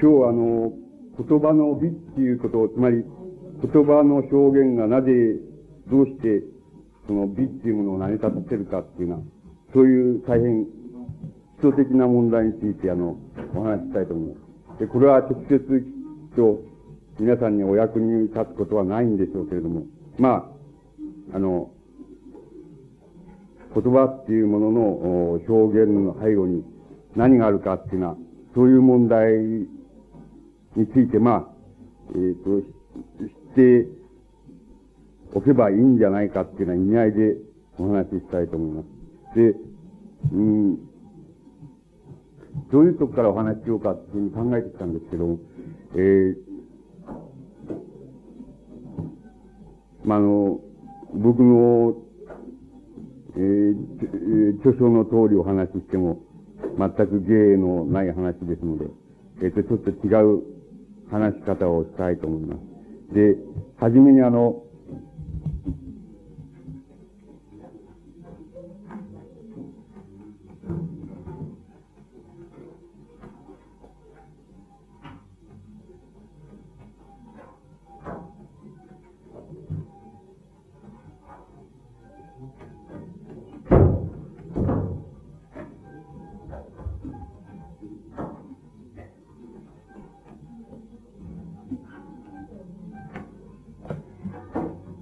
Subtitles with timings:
[0.00, 0.72] 今日あの、
[1.16, 3.04] 言葉の美っていうことを、つまり、
[3.62, 5.10] 言葉の表現がなぜ、
[5.90, 6.42] どうして、
[7.06, 9.20] その美っていうものを成り立たせるかっていうのは、
[9.72, 10.68] そういう大変基
[11.64, 13.16] 礎的な問題について、あの、
[13.54, 14.34] お話ししたいと思いま
[14.76, 14.80] す。
[14.80, 15.58] で、これは直接
[16.36, 16.62] と
[17.20, 19.84] 皆さんにお役に立つことはないんでしょうけれども、
[20.18, 20.50] ま
[21.32, 21.70] あ、あの、
[23.74, 24.80] 言葉っていうものの
[25.48, 26.64] 表現の背後に
[27.16, 28.16] 何があるかっていうのは、
[28.54, 29.66] そういう問題
[30.76, 31.48] について、まあ、
[32.10, 32.64] えっ、ー、と、知
[33.52, 33.88] って
[35.32, 37.36] おけばいいんじゃないかっていうような意味合いで
[37.78, 38.86] お話ししたいと思います。
[39.36, 39.54] で、
[40.32, 40.76] うん、
[42.70, 45.38] どういうとこからお話ししようかっていうふうに考えてきたんですけども、
[45.94, 46.36] えー、
[50.04, 50.60] まあ、あの、
[51.14, 51.96] 僕の、
[53.36, 56.20] えー、著書の通りお話ししても、
[56.78, 58.86] 全く芸のない話ですので、
[59.42, 60.53] えっ、ー、と、ちょっと違う
[61.14, 63.14] 話し方をしたいと思います。
[63.14, 63.36] で、
[63.78, 64.63] はじめにあの、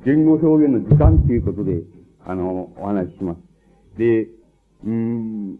[0.05, 1.83] 言語表現の時間ということで、
[2.27, 3.39] あの、お話しします。
[3.99, 4.29] で、
[4.85, 5.59] うん、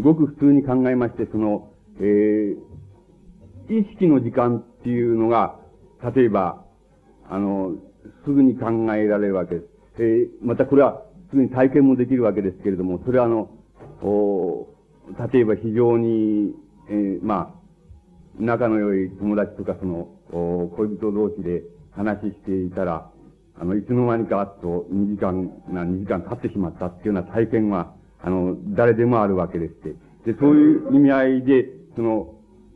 [0.00, 1.70] ごく普通に考えまして、その、
[2.00, 2.56] えー、
[3.68, 5.60] 意識の時間っていうのが、
[6.16, 6.64] 例えば、
[7.28, 7.76] あの、
[8.24, 9.66] すぐに考えられるわけです。
[9.98, 13.50] えー、またこれは、すぐに体験もできるわけですけれども、それはあの、
[14.02, 14.66] お
[15.32, 16.54] 例えば非常に、
[16.90, 17.64] えー、まあ、
[18.38, 23.10] 仲の良い友達とかその、お恋人同士で話していたら、
[23.56, 29.94] あの、いつの間にかあと2時間、な、2時間経ってしまったっていうような体験は、あの、誰でもあるわけでして。
[30.26, 32.34] で、そういう意味合いで、その、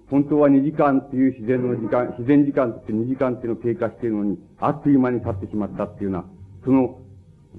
[0.08, 6.24] 本当は2時間っていう自然の時間、自然時間って2時間っていうのを経過しているのに、あっという間に経ってしまったっていうような、
[6.64, 7.00] その、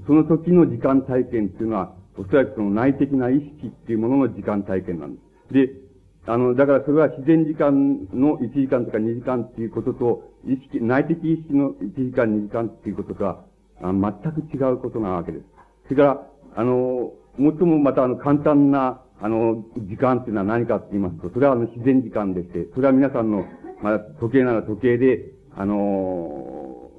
[0.07, 5.53] その時の時間体験っていうのは、おそらくその内的な意識っていうものの時間体験なんです。
[5.53, 5.88] で、
[6.29, 13.43] あの、だからそれは自然時間の1時間とか2時間っていうことと、意識、内的意識の1時間2時間っていうこととは、
[13.81, 15.45] あ全く違うことなわけです。
[15.85, 23.45] それから、あの、最もまたあの簡単な、あの、時間っていうのは何かって言いますと、それはあの自然時間でして、それは皆さんの、
[23.81, 26.91] まあ、時計なら時計で、あの、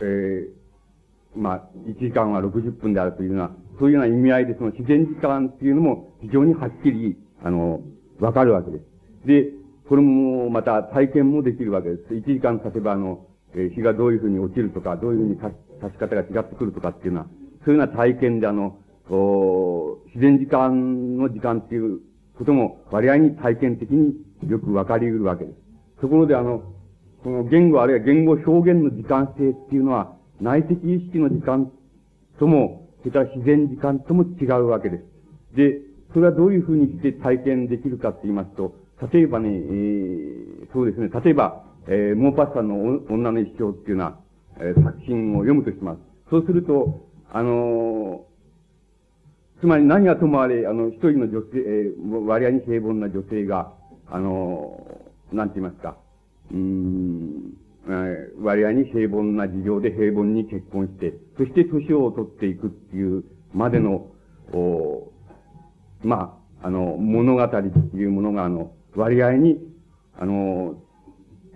[0.00, 0.48] えー、
[1.36, 7.80] まあ、1時間は60分であるというような、そういうような意味合いで、その自然時間っていうのも非常にはっきり、あの、
[8.20, 9.26] わかるわけです。
[9.26, 9.50] で、
[9.88, 12.14] これもまた体験もできるわけです。
[12.14, 17.26] 1時間経てばあの、え日がどういうふうに落ちるとか、どういうふうに立ち方が違ってくるとかっていうのは、
[17.64, 18.78] そういうような体験であの、
[19.08, 22.00] 自然時間の時間っていう
[22.36, 24.14] ことも割合に体験的に
[24.48, 26.00] よくわかり得るわけです。
[26.00, 26.62] ところであの、
[27.22, 31.70] この言語あるいは言語表現の時間性っていうのは、内的意識の時間
[32.38, 35.04] とも、それから自然時間とも違うわけです。
[35.56, 35.80] で、
[36.12, 38.74] それはどういうふうにして体験できるかって言いますと、
[39.12, 44.18] 例えばね、えー、そうですね、例えば、えー、モーパッサンの女の一生っていうような、
[44.58, 45.98] えー、作品を読むとします。
[46.30, 53.72] そうすると、あのー、つまり何はともあれ、あの、一人の女性、えー、割合に平凡な女性が、
[54.08, 55.96] あのー、なんて言いますか、
[56.52, 57.54] うん、
[57.86, 64.08] えー、割合に平凡な事情で平凡に結婚して、そして年を取っていくっていうまでの、
[64.52, 65.12] お
[66.06, 69.58] まあ、あの、物語っていうものが、あの、割合に、
[70.18, 70.76] あの、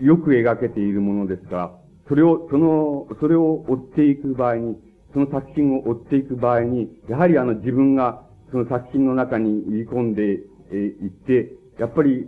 [0.00, 1.72] よく描けているものですから、
[2.08, 4.76] それを、その、それを追っていく場合に、
[5.12, 10.38] その作品を追っていく場合に、やはりあの自分がその作品の中に入り込んでい、
[10.72, 12.26] えー、って、やっぱり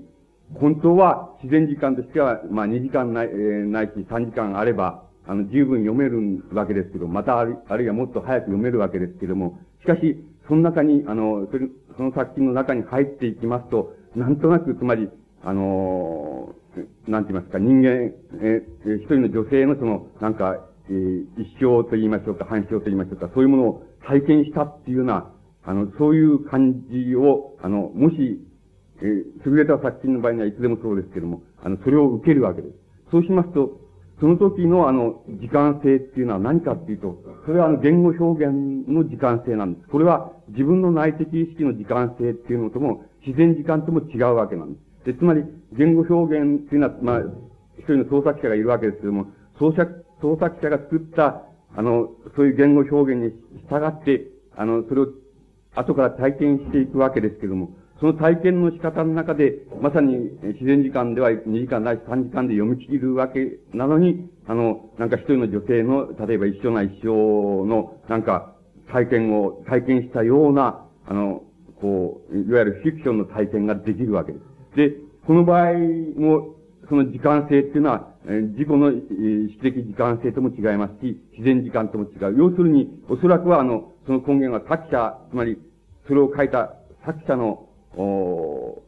[0.55, 15.09] 本当は自然時間としては、まあ2時間ない、えー、ないし3時間あれば、あの十分読めるわけですけど、またあるあるいはもっと早く読めるわけですけども、しかし、その中に、あの、それ、その作品の中に入っていきますと、なんとなく、つまり、
[15.45, 16.55] あの、
[17.07, 25.31] なんて言いますか、人間、え、一人の女性のその、なんか、えー、一生と言いましょうか、反生と言いましょうか、そういうものを体験したっていうような、
[25.65, 28.41] あの、そういう感じを、あの、もし、
[29.01, 32.75] えー、優れた作品の場合にはいつでもそうですけども、あの、それを受けるわけです。
[33.11, 33.82] そうしますと、
[34.23, 39.89] その時のあの、時間性っていうのは何かっていうと、それはあの、言語表現の時間性なんです。
[39.89, 45.07] これは自分の内的意識の時間性っていうのとも、自然時間とも違うわけなんです。
[45.07, 45.43] で、つまり、
[45.73, 47.19] 言語表現っていうのは、まあ、
[47.79, 49.27] 一人の創作者がいるわけですけども、
[49.59, 51.43] 創作、創作者が作った、
[51.75, 53.33] あの、そういう言語表現に
[53.69, 55.09] 従って、あの、それを
[55.75, 57.71] 後から体験していくわけですけども、
[58.03, 68.57] その体験の仕方の中で、まさに自然時間では2時間ないし3時間で読み切るわけなのに、あの、なんか一人の女性の、例えば一緒な一生の、なんか、
[68.91, 71.45] 体験を、体験したような、あの、
[71.81, 74.39] こう、いわゆるフィクションの体験ができるわけで
[74.73, 74.77] す。
[74.77, 75.75] で、この場合
[76.17, 76.57] も、
[76.89, 78.95] その時間性っていうのは、自己の意
[79.53, 82.37] 識的時間性とも違いますし、自然時間とも違う。
[82.37, 85.57] 要するに、おそらくはあの、その根源は作者、つまり、
[86.09, 86.75] それを書いた
[87.07, 88.83] 作者のお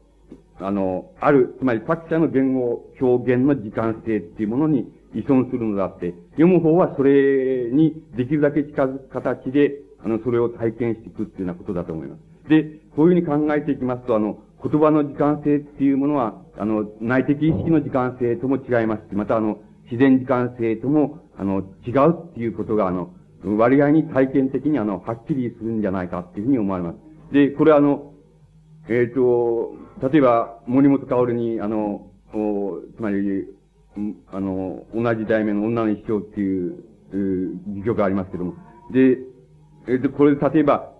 [0.60, 12.48] あの、ある、つまり作者の言語表現の時間性っていうものに依存するのであって、読む方はそれにできるだけ近づく形で、あの、それを体験していくっていうようなことだと思います。
[12.48, 12.64] で、
[12.94, 23.10] こういうふうに考えていきますと、あの、言葉の時間性っていうものは、あの、内的意識の時間性とも違いますし、またあの、自然時間性とも、あの、違うっていうことが、あの、
[23.44, 26.98] 割合に体験的にあの、はっきりするんじゃないかっていうふうに思われます。
[27.32, 28.13] で、これはあの、
[28.88, 29.74] えっ、ー、と、
[30.08, 32.10] 例えば、森本薫に、あの、
[32.96, 33.46] つまり、
[34.30, 36.84] あの、同じ題名の女の一生っていう、
[37.68, 38.54] 戯曲がありますけども。
[38.92, 39.18] で、
[39.86, 40.92] えっ、ー、と、これ、例えば、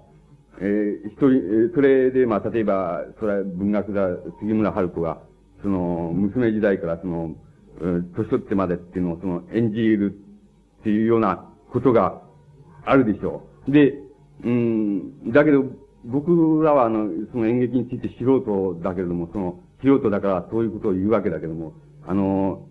[0.60, 4.08] えー、一人、それで、まあ、例えば、それは文学座、
[4.40, 5.18] 杉村春子が、
[5.62, 7.34] その、娘時代から、その、
[8.16, 10.14] 年取ってまでっていうのを、その、演じる
[10.80, 12.22] っていうようなことが
[12.84, 13.72] あるでしょう。
[13.72, 13.98] で、
[14.44, 15.64] うん、だけど、
[16.04, 21.72] 僕らはあの、その演劇について素人だけれども、その、素人だからそういうことを言うわけだけども、
[22.06, 22.66] あの、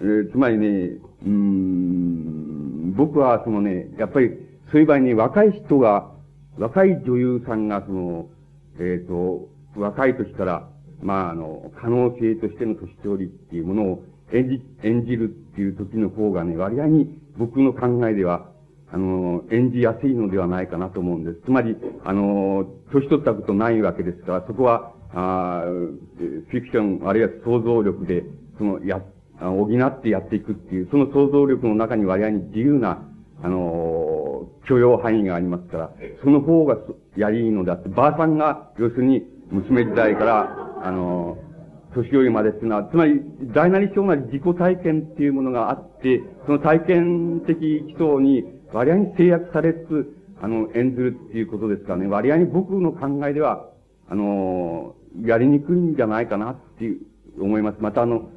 [0.00, 0.90] えー、つまりね、
[1.26, 4.30] うん、僕はそのね、やっぱり、
[4.70, 6.10] そういう場合に若い人が、
[6.58, 8.28] 若い女優さんがその、
[8.78, 10.68] えっ、ー、と、若い時から、
[11.02, 18.50] まあ、あの、可能性としての年寄りっていうものを演じ、演じるっていう時の方がね、割合に僕の考えでは、
[18.92, 21.42] あの、演じやすいのではないかなと思うんです。
[21.44, 28.24] つまり、あの、年取ったことないわけですから、そこは、あフィクション、あるいは想像力で、
[28.58, 29.00] その、や、
[29.38, 33.06] 補ってやっていくっていう、その想像力の中に割合に自由な、
[33.42, 35.90] あの、許容範囲がありますから、
[36.22, 36.76] その方が
[37.16, 41.38] やりいいのであって、ばあさんが、要するに、娘時代から、あの、
[41.94, 43.20] 年寄りまでっていうのは、つまり、
[43.52, 53.68] 大なり小なり自己体験っていうものがあって、その体験的基礎に割合に制約されつつ、あの、演ずるっていうことですからね、割合に僕の考えでは、
[54.08, 57.00] あの、やりにくいんじゃないかなっていう、
[57.38, 57.78] 思います。
[57.80, 58.28] またあの、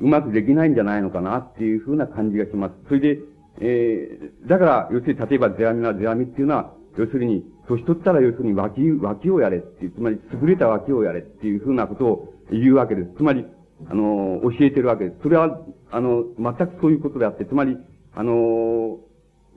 [0.00, 2.74] うまくできないんじゃないのかなっていうふうな感じがします。
[2.88, 3.18] それで、
[3.60, 13.10] えー、だから、要するに例えばゼアミなゼアミっていうのは、要するに、年取ったら要するに脇、脇をやれっていう、つまり優れた脇をやれっていうふうなことを言うわけです。
[13.16, 13.46] つまり、
[13.88, 15.16] あの、教えてるわけです。
[15.22, 15.60] それは、
[15.90, 17.76] あの、全くそういうことであって、つまり、
[18.14, 18.98] あの、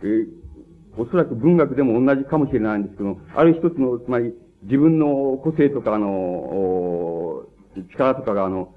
[0.03, 0.27] えー、
[0.97, 4.33] おそらく文学でも同じかもしれないんですけどある一つの、つまり、
[4.63, 7.45] 自分の個性とか、あの、
[7.91, 8.73] 力とかが、あの、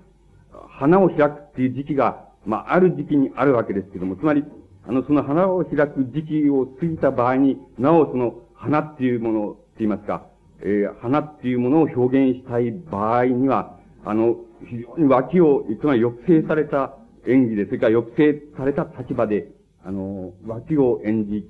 [0.69, 4.45] 花を開くっていう時期が、まあ、ある時期にあるわけですけども、つまり、
[4.87, 10.27] あの、その花を開く時期を過ぎた場合に、なおその花っていうものって言いますか、
[10.61, 14.37] えー、花っていうものを表現したい場合には、あの、
[14.69, 19.49] 非常に脇を、つまり抑制された演技で、それから抑制された立場で、
[19.87, 21.49] あの、脇を演じ、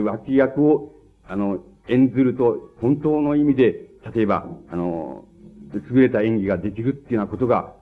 [0.00, 0.92] 脇役を、
[1.26, 5.24] あの、演ずると、本当の意味で、例えば、あの、
[5.90, 7.74] 優れた演技ができるっていうようなことが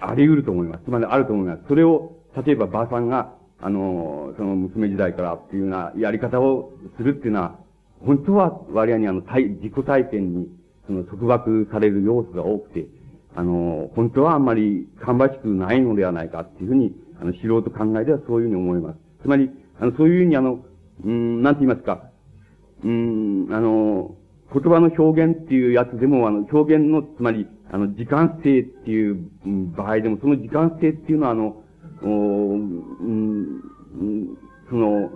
[0.00, 0.84] あり得ると思います。
[0.84, 1.62] つまりあると思います。
[1.68, 2.16] それを、
[2.46, 7.58] 例えば、ばあさんが、あの、その娘時代からっていうようなやり方をするっていうのは、
[8.00, 10.48] 本当は割合にあの、自己体験に、
[10.86, 12.86] その、束縛される要素が多くて、
[13.34, 19.05] あの、本当はあんまり芳しくないのではないかっていうふうに、あの、素人考えではそういうふうに思います。
[19.26, 20.64] つまり、あの、そういうふうにあの、
[21.04, 22.10] うん、なんて言いますか、
[22.84, 24.14] うん、あの、
[24.54, 29.18] 言葉の表現っていうやつでも、あの、表現の、つまり、あの、時間性っていう
[29.76, 31.56] 場合でも、その時間性っていうのは、あの、
[32.04, 33.62] おうん、
[34.70, 35.10] その、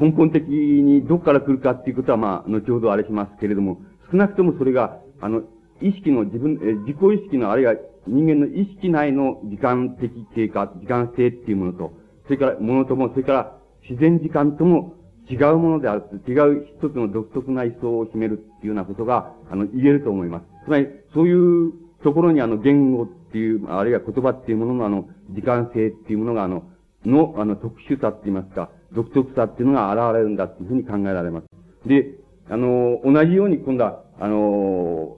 [0.00, 5.42] 根本的にどこから来るかっていうことは、まあ、後ほどあれしますけれども、少なくともそれが、あの、
[5.82, 7.74] 意識の自分、え自己意識の、あるいは
[8.06, 13.56] 人間の意識内の時間的経過、時間性っていうものと、それから、ものとも、それから
[13.88, 14.94] 自然時間とも
[15.30, 20.44] 違うものである、違う一つの独特な位相を占めるっていうようなことが、あの、言えると思います。
[20.64, 21.72] つまり、そういう
[22.02, 26.64] ところにあの、言語っていう、あるいは言葉っていうもののあの、時間性っていうものがあの、
[27.04, 31.46] の、あの、特殊さって言いますか、独特さっていうのが現れるんだっていうふうに考えられます。
[31.88, 35.16] で、あの、同じように今度は、あの、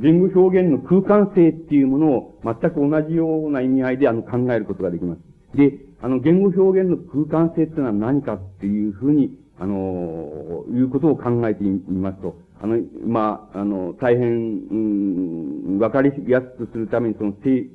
[0.00, 5.20] 言語表現の空間性っていうものを全く同じような意味合いであの考えることができます。
[5.56, 17.68] で、あの言語表現の空間性っていうのは何かっていうふうに、あの、いうことを考えてみますと、あの、まあ、あの、大変、うん、わかりやすくするためにその整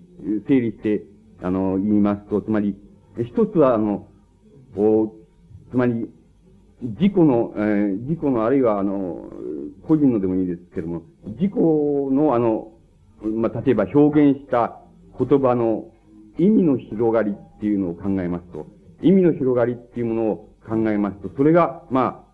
[0.48, 1.04] 整理して、
[1.44, 2.76] あの、言いますと、つまり、
[3.20, 4.08] 一つはあの、
[4.76, 5.14] お
[5.70, 6.10] つまり、
[6.82, 9.30] 自己の、えー、自己のあるいはあの、
[9.88, 12.72] 個人のでもいいですけれども、自己のあの、
[13.22, 14.80] まあ、例えば表現した
[15.18, 15.92] 言葉の
[16.38, 18.68] 意味の広がりっていうのを考えますと、
[19.02, 20.36] 意味の広がりっていうものを
[20.68, 22.26] 考えますと、それが、ま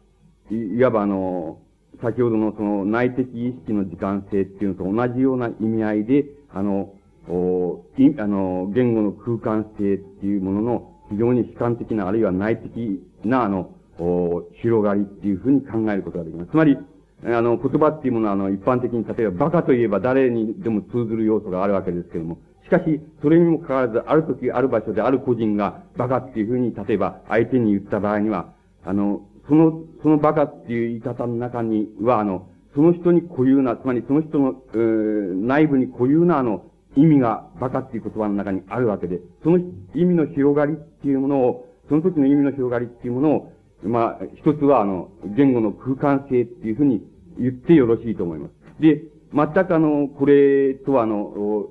[0.52, 1.60] あ、いわばあの、
[2.02, 6.94] 先ほどのその内的意識の時間性っていうのと同じような意味合いで、あの、
[7.30, 16.52] おいあの、言語の空間性っていうものの非常に悲観的な、あるいは内的な、あの、お広がりっていうふうに考えることができます。
[16.52, 16.78] つまり、
[17.24, 36.64] あの、言葉っていうものは、あの、一般的に、例えば、馬鹿といえば誰にでも通ずる要素があるわけですけれども、しかし、それにもかかわらず、ある時、ある場所で、ある個人が、馬鹿っていうふうに、例えば、相手に言った場合には、あの、その、その馬鹿っていう言い方の中には、あの、その人に固有な、つまりその人の、えー、内部に固有な、あの、
[36.96, 39.60] 意味が馬鹿っていう言葉の中にあるわけで、その
[39.94, 47.02] 意味の広がりっていうものを、その時の意味の広がりっていうものを、まあ、一つは、あの、言語の空間性っていうふうに
[47.42, 48.82] 言ってよろしいと思います。
[48.82, 51.70] で、全くあの、これとはあの、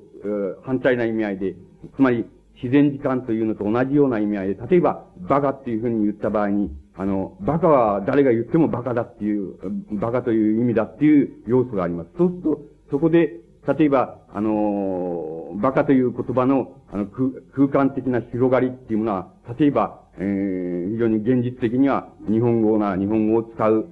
[0.63, 1.55] 反対な意味合いで、
[1.95, 2.25] つまり、
[2.61, 9.55] 自然時間というのと同じような意味合いで、例えば、バカっていうふうに言った場合に、あの、バカは誰が言ってもバカだっていう、
[9.93, 12.09] バカという意味だっていう要素があります。
[12.17, 12.61] そうすると、
[12.91, 23.89] そこで、例えば、あの、バカという言葉の、あの、空間的な広がりっていうものは、例えば、えー、非常に現実的には、日本語な、日本語を使、う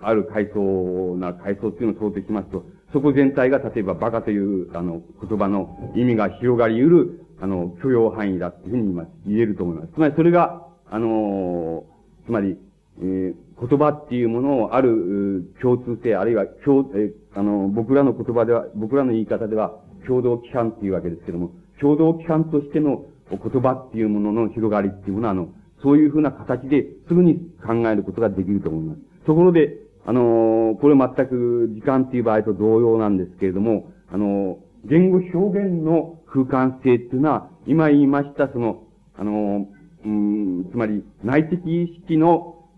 [0.00, 9.92] ある階層な階層っていうのを想定しますと、そこ全体が例えばバカという、あの、言葉の意味が広がり得る、あの、許容範囲だっていうふうに言言えると思います。
[9.92, 12.56] つまりそれが、あのー、つまり、
[13.00, 25.48] えー、言葉っていうものをある共通性、あるいは共、えー、あの、僕らの言葉では、僕らの言い方では、共同規範っていうわけですけども、共同規範としての言葉っていうものの広がりっていうものは、あの、
[25.82, 27.36] そういうふうな形ですぐに
[27.66, 29.00] 考えることができると思います。
[29.26, 38.84] ところで、あのー、これ全く時間っていう場合と同様なんですけれども、あのー、言語表現の空間性っていうのは、今言いましたその、
[39.18, 42.68] あのー、ん、つまり内的意識の、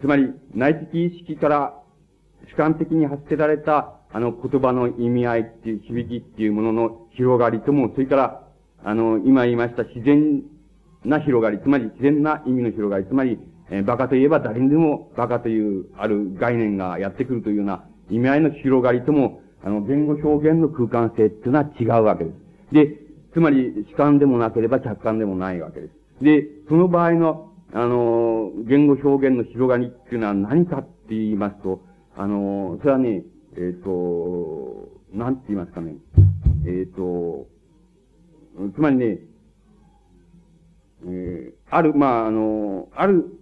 [0.00, 1.74] つまり内的意識から
[2.48, 8.42] 主観的に発せられたあの言葉の意味合いっていう、響きっていうものの広がりとも、それから、
[8.84, 10.42] あの、今言いました自然
[11.04, 13.38] な広がり、つまり自然な意味の広がり、つまり
[13.70, 22.74] えー、バカといえば誰にでもバカというある概念がやってくるというような意味合いの広がりとも、あの、言語表現の空間性っていうのは違うわけです。
[22.74, 22.96] で、
[23.32, 26.24] つまり主観でもなければ客観でもないわけです。
[26.24, 31.82] で、その場合の、あの、言語表現の広がりっていうのは何かって言いますと、
[32.16, 33.22] あの、それはね、
[33.56, 35.94] えっ、ー、と、なんて言いますかね。
[36.66, 37.46] えっ、ー、と、
[38.74, 39.18] つまりね、
[41.06, 43.39] えー、ある、まあ、あの、ある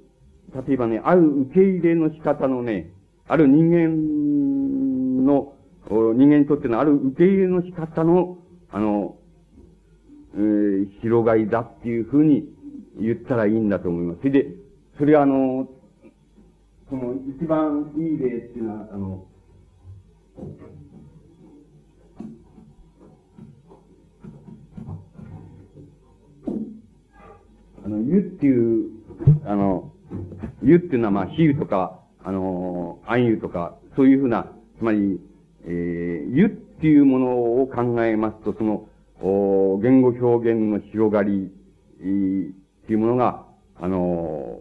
[0.67, 2.91] 例えばね、ある受け入れの仕方のね、
[3.29, 5.55] ある人間の、
[5.89, 8.39] 人間にとってのある受け入れの仕方の、
[8.71, 9.17] あの、
[10.35, 12.49] えー、広がりだっていうふうに
[13.01, 14.19] 言ったらいいんだと思います。
[14.21, 14.49] それで、
[14.99, 15.69] それはあの、
[16.91, 19.27] その一番いい例っていうのは、あの、
[27.85, 28.91] あの、湯っていう、
[29.45, 29.93] あの、
[30.63, 35.21] 湯っていうのは、まあ、比喩とか、あのー、暗湯とか、そういうふうな、つまり、
[35.65, 36.49] えー、湯っ
[36.81, 37.27] ていうもの
[37.63, 38.89] を考えますと、その、
[39.21, 43.45] お言語表現の広がり、っていうものが、
[43.81, 44.59] あの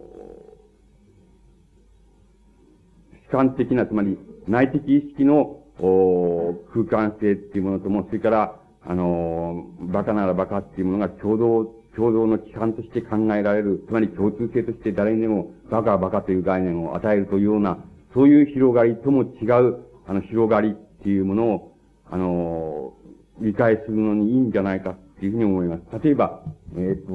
[3.12, 17.78] ー、主観的な、つまり、内的意識の、お空間性っていうものとも、それから、あのー、バカならバカっていうものが共同共同の規範として考えられる、つまり共通性として誰にでもバカバカという概念を与えるというような、
[18.14, 21.76] そういう広がりとも違う、あの、広がりっていうものを、
[22.08, 22.94] あの、
[23.40, 25.82] 理解するのにいいんじゃないかっていうふうに思います。
[26.04, 26.44] 例えば、
[26.76, 27.12] えっ、ー、と、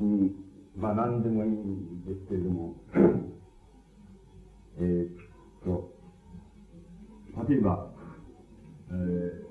[0.00, 0.34] うん、
[0.76, 2.74] まあ何でもいいんですけれども、
[4.78, 5.14] えっ
[5.64, 5.90] と、
[7.48, 7.88] 例えば、
[8.90, 9.46] えー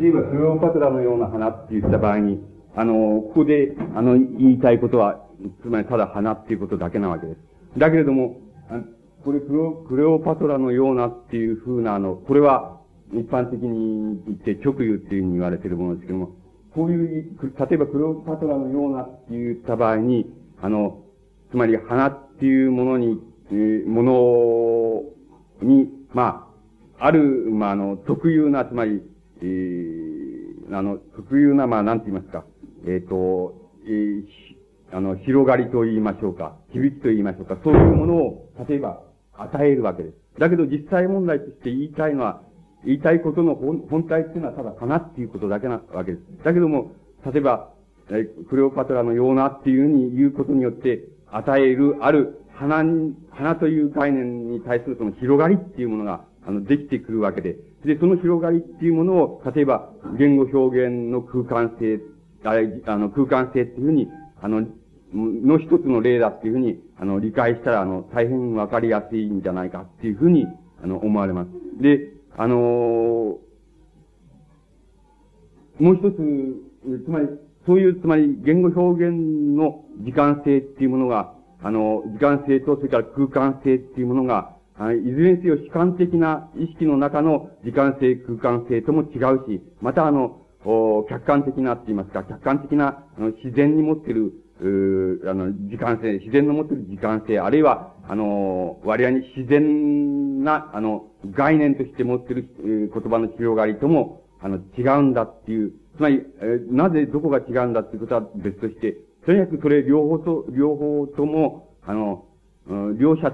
[0.00, 2.40] 例えば、クレオパトラのような花って言った場合に、
[2.76, 5.20] あの、ここで、あの、言いたいことは、
[5.62, 7.38] つまりただ花っていうことだけなわけです。
[7.78, 8.40] だけれども、
[9.24, 12.80] これクレオ、クレオパトラのようなっていうふうな、あの、これは、
[13.12, 16.30] 一般的に言って直輸っていうふうに言われているものですけども、
[16.74, 20.26] こういう、例えばクレオパトラのようなって言った場合に、
[20.60, 21.04] あの、
[21.50, 23.20] つまり花っていうものに、
[23.50, 24.02] えー、も
[25.62, 26.48] のに、ま
[26.98, 29.02] あ、ある、まあ、あの、特有な、つまり、
[29.44, 32.44] えー、あの、特有な、まあ、なんて言いますか、
[32.86, 34.24] えっ、ー、と、えー、
[34.92, 39.02] あの、広がりと言いましょうか、響きと言いましょうか、そういうものを、例えば、
[39.36, 40.14] 与えるわけです。
[40.38, 42.42] だけど実際問題として言いたいのは、
[42.84, 46.44] 言いたいことの本体っていうのはただ花っていうことだけなわけです。
[46.44, 46.92] だけども、
[47.26, 47.70] 例えば、
[48.10, 62.00] えクレオパトラのようなっていうふうに言うことによって、与える、ある花に、花という概念に対するその広がりっていうものが、あの、できてくるわけで、で、その広がりっていうものを、例えば、言語表現の空間性、
[62.44, 62.56] あ、
[62.92, 64.08] あの、空間性っていうふうに、
[64.40, 64.66] あの、
[65.12, 70.46] の一つの例だっていうふうに、あの、理解したら、あの、大変わかりやすいんじゃないかっていうふうに、
[70.82, 71.50] あの、思われます。
[71.80, 72.60] で、あのー、
[75.78, 77.28] もう一つ、つまり、
[77.66, 90.40] そういう、つまり、言語表現の時間性っていうものが、あの、時間性と、それから空間性っていうものが、はいいずれにせよ主観的な意識の中の時間性、空間性とも違うし、またあの、
[91.08, 102.48] 客観的なって言いますか、客観的な、あの、自然に持ってる、うあの、時間性、自然の持ってる時間性、あるいは、あの、割合に自然な、あの、概念として持ってる、
[102.92, 106.20] 言葉の広がりとも、あの、違うんだっていう、つまり、
[106.70, 112.24] なぜどこが違うんだっていうことは別として、とにかくそれ両方と、両方とも、あの、
[112.98, 113.30] 両者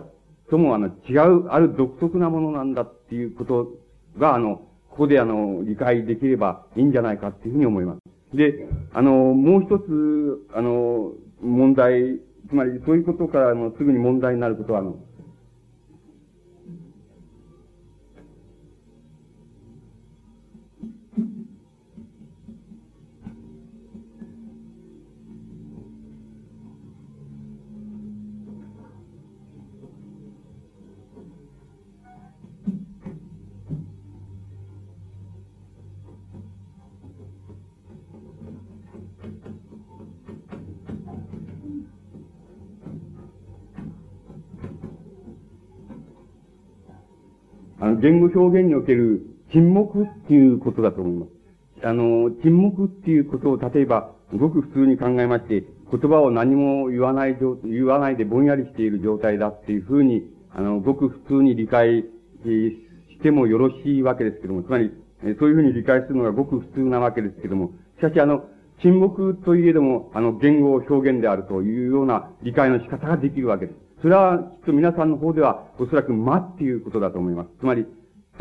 [0.51, 3.69] ともあの、違う、ある独特なものなんだっていうこと
[4.19, 4.57] が、あの、
[4.91, 8.37] ここであの、理解できればいいんじゃないかっていうふうに思います。
[8.37, 14.97] で、あの、もう一つ、あの、問題、つまりそういうことからのすぐに問題になることは、あの、
[47.81, 51.87] あの、言語表現における沈黙っていうことだと思います。
[51.87, 60.23] あの、沈黙っていうことを、例えば、ごく普通に考えまして、言葉を何も言わない状言わないでぼんやりしている状態だっていうふうに、
[60.55, 62.05] あの、ごく普通に理解
[62.45, 68.45] してもよろしいわけですけども、つまり、そういうふうに理解するのがごく普通なわけですけども、しかしあの、
[68.83, 73.90] 沈黙といえども、あの、言語表現であるというような理解の仕方ができるわけです。
[74.03, 77.51] それはきっと皆さんの方ではおそらく間っていうことだと思います。
[77.61, 77.87] つまり、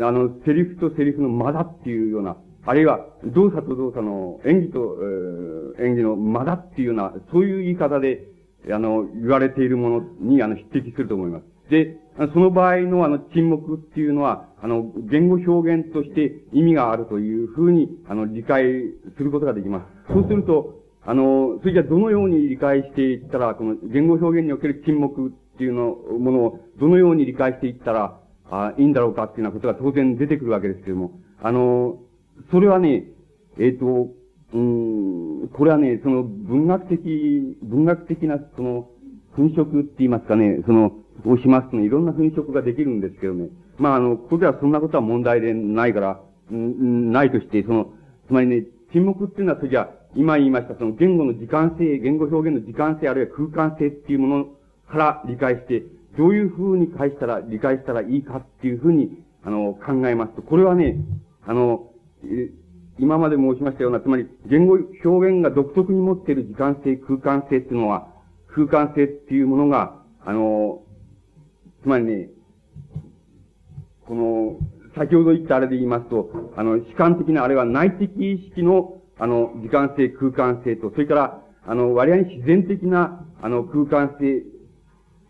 [0.00, 4.96] あの、セリフとセリフの間だっていうような、あるいは動作と動作の演技と、
[5.78, 8.26] えー、演技の間だっていうような、そういう言い方で、
[8.70, 11.44] あの、言われているものに、あの、匹敵すると思います。
[11.70, 11.96] で、
[12.32, 18.64] その場合のあの、沈黙っていうのは、あの、言語表現として意味があるというふうに、あの、理解
[19.16, 20.12] することができます。
[20.12, 28.18] そうすると、あの、それじゃどのように理解していったら、この言語表現における沈黙っていうの、ものをどのように理解していったら、
[28.50, 31.98] あいいんだろうかっていうようなことが当然出てくるわけですけども、あの、
[32.50, 33.04] それはね、
[33.58, 34.08] えっ、ー、と、
[34.54, 38.88] うん、これはね、その文学的、文学的なその、
[39.36, 40.92] 粉飾って言いますかね、その、
[41.26, 43.50] をしますとね、いろんな粉飾ができるんですけどね。
[43.76, 46.20] まあ、あの、ここではそんなことは問題でないから、
[46.50, 47.92] うん、ないとして、その、
[48.26, 54.46] つまりね、沈黙っていうのは、それじゃ今言いました、その言語の時間性、言語表現の時間性、あるいは空間性っていうもの
[54.90, 55.82] から理解して、
[56.18, 60.96] どういうふうに返したら、理解したらいいかっていうふうに、あの、考えますと、これはね、
[61.46, 61.90] あの、
[62.98, 68.08] 今まで申しましたような、つまり、言語表現が独特に持っている時間性、空間性っていうのは、
[68.48, 70.82] 空間性っていうものが、あの、
[71.82, 72.28] つまりね、
[74.06, 74.58] この、
[74.96, 84.42] 先ほど言ったあれで言いますと、あの、主観的な、あれは内的意識の、あの、時間性、空間性と、それから、あの、割合に自然的な、あの、空間性、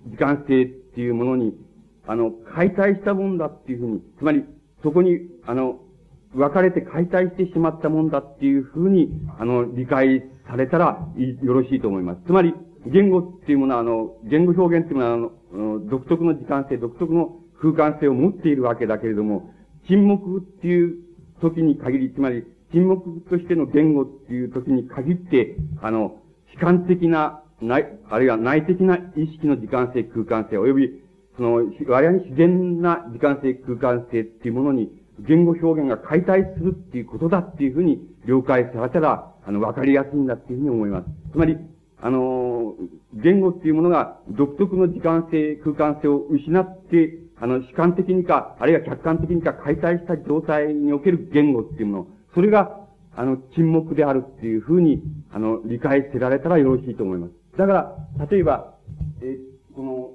[0.09, 1.55] 時間性っていうものに、
[2.07, 4.45] あの、解体したもんだっていうふうに、つまり、
[4.83, 5.81] そこに、あの、
[6.35, 11.09] 分かれて解体してしまったもんだっていうふうに、あの、理解されたら
[11.43, 12.21] よろしいと思います。
[12.27, 12.55] つまり、
[12.87, 19.53] 言語っていうものは、あの、言語表現っていうものは、あの、独特の時間性、独特の空間性を持っているわけだけれども、
[19.87, 20.97] 沈黙っていう
[21.43, 26.17] 時に限り、つまり、沈黙としての言語っていう時に限って、あの、
[26.55, 31.03] 主観的な、ない、あるいは内的な意識の時間性、空間性、及び、
[31.37, 41.07] その、割合に自然な時間性、空間性っていうものに、言語表現が解体するっていうことだっていうふうに了解されたら、あの、わかりやすいんだっていうふうに思います。
[41.33, 41.59] つまり、
[42.03, 42.75] あの、
[43.13, 52.81] 言語っていうものが独特の時間性、空間性を失って、あの、主観的にか、あるいは客観的にか解体した状態における言語っていうもの、それが、
[53.17, 57.40] あの、沈黙であるっていうふうに、あの、理解せられたらよろしいと思います。
[57.57, 58.75] だから、例えば、
[59.23, 59.39] え、
[59.75, 60.11] この、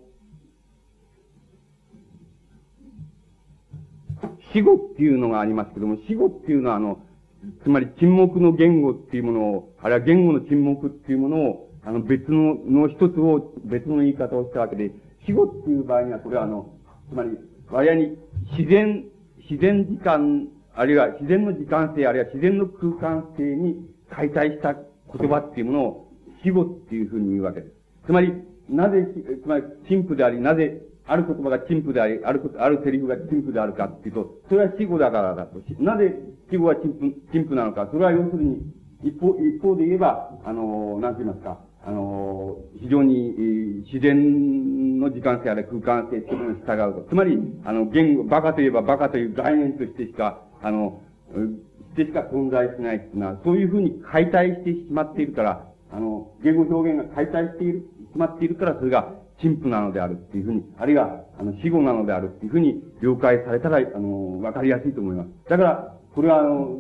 [4.54, 7.00] 死語っていうのがありますけども、死語っていうのはあの、
[7.64, 14.92] つまり沈黙の言語っていうものを、あるいは言語の沈黙っていうものを、あの別の、の一つを、別の言い方をしたわけで、
[15.26, 16.74] 死語っていう場合にはこれはあの、
[17.10, 17.38] つまり、
[17.70, 18.18] 割合に
[18.58, 19.06] 自然、
[19.50, 26.05] 自然時間、あるいは自然の時間性、あるいは自然の空間性に解体した言葉っていうものを
[26.46, 27.74] 死語っていうふうに言うわけです。
[28.06, 28.32] つまり、
[28.70, 29.06] なぜ、
[29.44, 35.60] つまり、陳腐であり、なぜある言葉が陳腐であり、あること、あるセリフが陳腐であるかっていうと、それは死語だからだと。
[35.80, 36.16] なぜ
[36.50, 37.88] 死語は陳腐、陳腐なのか。
[37.92, 38.62] それは要するに、
[39.04, 47.10] 一方、一方で言えば、あの、なんて言いますか、あの、非常に、自然の時間性ある空間性っていうのに従うと。
[47.10, 51.02] つまり、あの、言語、バカといえばバカという概念としてしか、あの、
[51.94, 65.30] してしか存在しないっていうのは、そういうふうに解体してしまっているから、あの、言語表現が解体している、しまっているから、それが陳腐なのであるっていうふうに、あるいは、あの、死後なのであるっていうふうに了解されたら、あの、わかりやすいと思います。
[65.50, 66.80] だから、これはあの、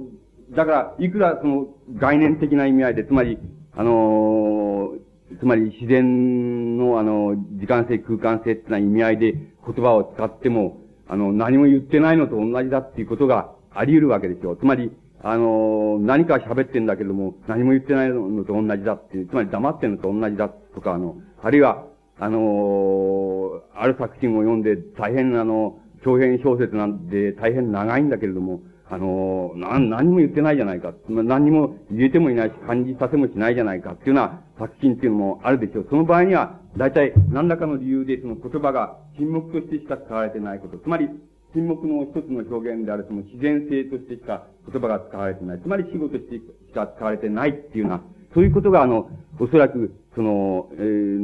[0.51, 3.39] だから、いくらその概念的な意味合いで、つまり、
[3.73, 4.91] あの、
[5.39, 14.58] つまり自然のあの、時間性、空間性ってな意味合いで言葉を使っても、あの、何も言ってないのと同じだっていうことがあり得るわけですよ。
[14.58, 14.91] つまり、
[15.27, 21.88] あの、何か喋ってんだけども、何も言ってないのと同じだっていう、つまり黙ってんのと同じだとか、あの、あるいは、
[22.19, 30.93] あの、ある作品を読んで大変あの、長編小説なんで大変長いんだけれども、あの、な、何も言ってないじゃないか。
[31.09, 35.88] 何も言えてもいないし、感じさせもしないじゃないかっていうような作品っていうのもあるでしょう。
[35.89, 40.77] その場合には、大体何らかの理由でその言葉が沈黙としてしか使われてないこと。
[40.77, 41.09] つまり、
[41.55, 45.61] 沈黙の一つの表現であるその自然性としてしか言葉が使われてない。
[45.61, 48.01] つまり死語としてしか使われてないっていうような、
[48.33, 50.81] そういうことがあの、おそらくその、えー、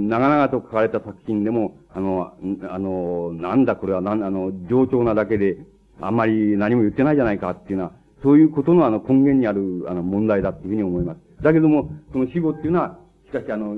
[0.07, 2.33] 長々と書かれた作品でも、あの、
[2.69, 5.57] あの、なんだこれは、なん、あの、上長なだけで、
[5.99, 7.91] あんまり何も言ってないじゃないかっていうのは、
[8.23, 11.43] そういうことのあの根源にあるあの問題だっていうふうに思います。
[11.43, 13.77] だけども、その死語っていうのは、しかしあの、え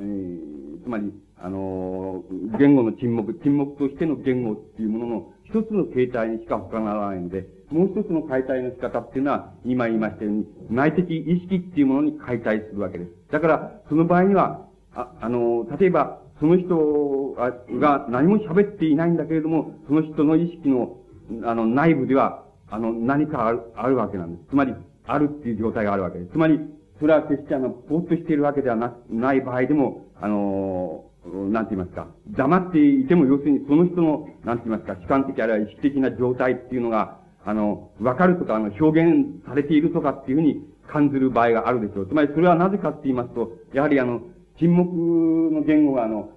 [0.00, 2.24] ー、つまり、あの、
[2.58, 13.10] 言語の沈黙、沈黙としての言語っていうものの一つの形態にしか他ならないので、もう一つの解体の仕方っていうのは、今言いましたように、内的意識っていうものに解体するわけです。
[13.30, 17.36] だから、その場合には、あ、あの、例えば、その人
[17.80, 20.98] が何も喋っていないんだけれども、その人の意識の、
[21.44, 24.50] あの、内部では、あの、何かある、あるわけなんです。
[24.50, 24.74] つまり、
[25.06, 26.32] あるっていう状態があるわけです。
[26.32, 26.58] つまり、
[26.98, 42.08] それは決してあの、ぼーっとしているわけではな、ない場合でも、あの、なんて言いますか、黙っていても、要するにその人の、なんて言いますか、主観的あるいは意識的な状態っていうのが、あの、わかるとか、あの、表現されているとかっていうふうに感じる場合があるでしょう。
[42.08, 44.22] つまりそれはなぜかって言いますと、やはりあの、
[44.58, 46.30] 沈黙の言語があの、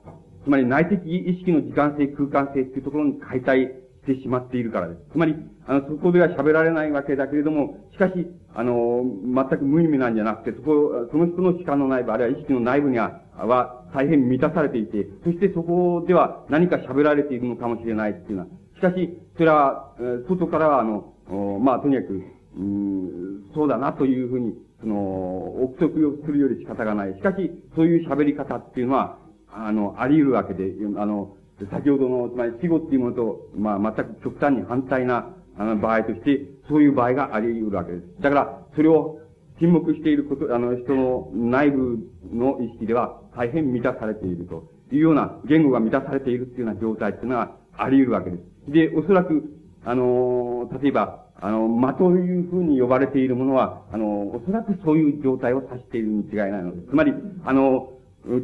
[0.43, 3.67] つまり内的意識の時間性、空間性っていうところに解体
[4.06, 5.02] してしまっているからです。
[5.12, 5.36] つまり、
[5.67, 8.13] あの、そこでは喋られないわけだけれども、しかし、
[8.56, 19.95] あの、全く無意味なんじゃなくて、そこ、その人の主観の内部、あるいは意識の内部には、は大変満たされていて、そしてそこでは何か喋られているのかもしれないっていうのは、しかし、それは、
[20.28, 21.13] 外からは、あの、
[21.60, 22.23] まあ、とにかく、
[22.58, 27.13] うん、そうだなというふうに、その、憶測をするより仕方がない。
[27.15, 29.17] しかし、そういう喋り方っていうのは、
[29.52, 31.36] あの、あり得るわけで、あの、
[31.71, 38.21] 先ほどの、つまり死語っていうものと、まあ、全く極端に反対な、あの、場合として、そういう場合があり得るわけです。
[38.21, 39.19] だから、それを
[39.60, 41.97] 沈黙していること、あの、人の内部
[42.32, 48.71] の意識では大変満たされているというような、言語が満たされているっていうような状態っていうのはあり得るわけです。
[48.71, 49.43] で、おそらく、
[49.86, 56.88] あの、例えば、あの、間というふうに呼ばれているものは、あの、おそらくそういう状態を指しているに違いないのです。
[56.89, 57.13] つまり、
[57.45, 57.93] あの、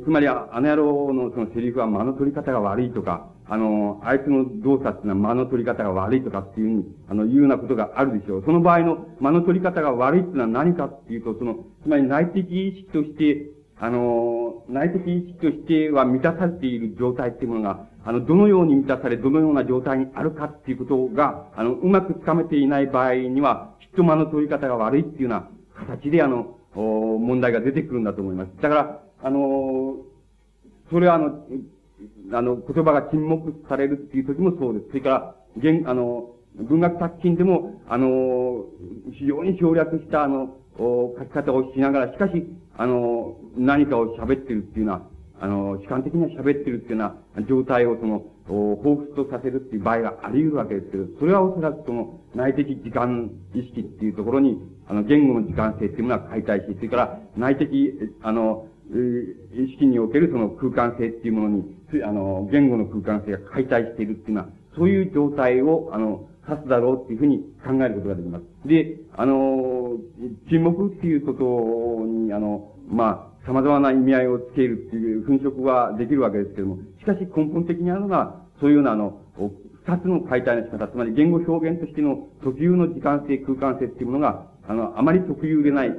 [0.05, 8.43] つまり、あの野郎のそのセリフは間の取り方が悪いとか、あの、あいつの動作っていうのは間の取り方が悪いとかっていうふうに、あの、いうようなことがあるでしょう。
[8.45, 13.49] その場合の間の取り方が悪いっていうのは何かっていうと、その、つまり内的意識として、
[13.83, 28.51] あの、内的意識としては満たされている状態っていうものが、あの、どのように満たされ、どのような状態にあるかっていうことが、あの、うまくつかめていない場合には、きっと間の取り方が悪いっていうような形で、あの、問題が出てくるんだと思います。
[28.61, 29.97] だから、あの、
[30.89, 31.43] それはあの、
[32.31, 34.87] あの、言葉が沈黙されるっていう時もそうです。
[34.91, 38.63] それから、現、あの、文学作品でも、あの、
[39.11, 45.01] 非常に省略した、あの、書き方をしながら、しかし、あの、何かを喋ってるっていうのは、
[45.39, 54.57] あの、主観的には喋ってるっていうような状態をその、彷彿とさせるっていう場合があり得るわけですけど、それはおそらくその内的時間意識っていうところに、
[54.87, 61.63] あの、言語の時間性っていうものは解体し、それから内的、あの、意識におけるその空間性っていうものに、
[62.03, 68.67] あの、言語の空間性が解体しているっていうのは、そういう状態を、あの、指すだろうっていうふうに考えることができます。
[68.67, 69.97] で、あの、
[70.49, 79.19] 沈黙っていうことに、あの、まあ、様々な意味合いをつけるっていう粉飾はできるわけですけれども、しかし根本的にあるのは、そういうようなあの、
[79.85, 85.89] 二つの解体の仕方、つまり言語表現としての特有の時間性、空間性っていうものが、あの、あまり特有でない、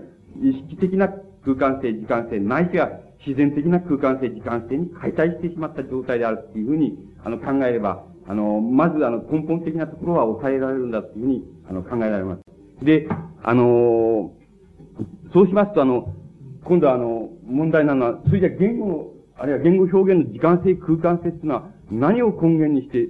[0.42, 1.08] 意識的な
[1.44, 2.88] 空間性、時間性、ないしは
[3.26, 12.84] 自然的な空間性、時間性に解体してしまった状態であるっていうふうに、あの、考えれば、あの、まずあの、根本的なところは抑えられるんだというふうに、あの、考えられます。
[12.84, 13.08] で、
[13.42, 14.32] あの
[15.32, 16.14] そうしますと、あの、
[16.64, 23.08] 今度はあの、問題なのは、それじゃ言語の、あるいは言語表現の時間性、空間性っていうのは、何を根源にして、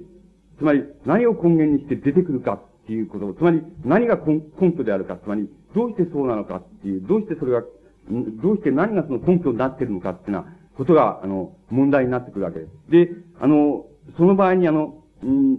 [0.59, 4.40] つまり、何を根源にして出てくるかっていうこと、つまり、何が根
[4.72, 7.62] 拠であるか、つまり、どうしてそうなのかっていう、どうしてそれが、
[8.11, 12.70] どうして何がその根拠になっているのかっていうようなことが、あの、問題になってくるわけです。
[12.90, 15.59] で、あの、その場合にあの、うん、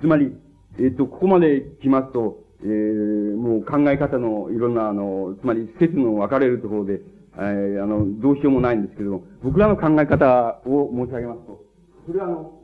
[0.00, 0.32] つまり、
[0.78, 7.00] えっ、ー、と、ここまで来ますと、えー、もう考え方のいろんな、あの、つまり説の分かれるところで、
[7.36, 11.64] えー、あの、どうしようもないんですけども、僕らの考え方を申し上げますと、
[12.06, 12.55] それはあの、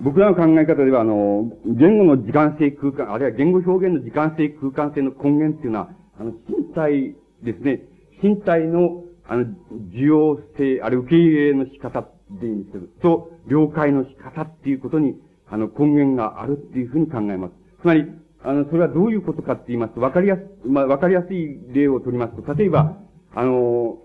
[0.00, 7.82] 僕らの考え方では、あの、言語の時間性空間、あるいは言語表現の時間性空間性の根源っていうのは、あの、身体ですね。
[8.22, 9.44] 身体の、あの、
[9.92, 12.06] 需要性、あるいは受け入れの仕方
[12.40, 15.16] でいいんですけど、と、了解の仕方っていうことに、
[15.48, 17.54] あの、根源があるっていうふうに考えます。
[17.82, 18.04] つまり、
[18.44, 22.98] あの、それはどういうことかって言いますと、わかりやす、まあ、わかりやすい例を取りますと、例えば、
[23.34, 23.98] あの、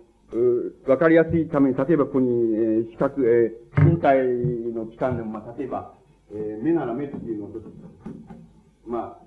[0.88, 3.24] わかりやすいために、例えばここに、えー、視覚、
[3.78, 4.18] えー、身体
[4.74, 5.94] の器官でも、まあ、例えば、
[6.32, 7.50] えー、目なら目っていうのを、
[8.88, 9.18] ま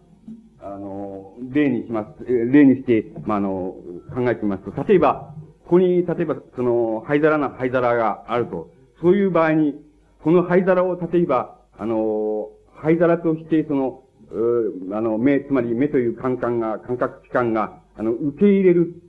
[0.61, 3.77] あ、あの、例にします、えー、例にして、まあ、あの、
[4.15, 9.75] 考えてみますと、例えば、ここに、例えば、その、灰皿な灰皿があると、そういう場合に、
[10.23, 19.03] この灰皿を、例えば、あの、灰皿として、その、うあの、目、つまり目という感覚が、感覚器官が、あの、受け入れる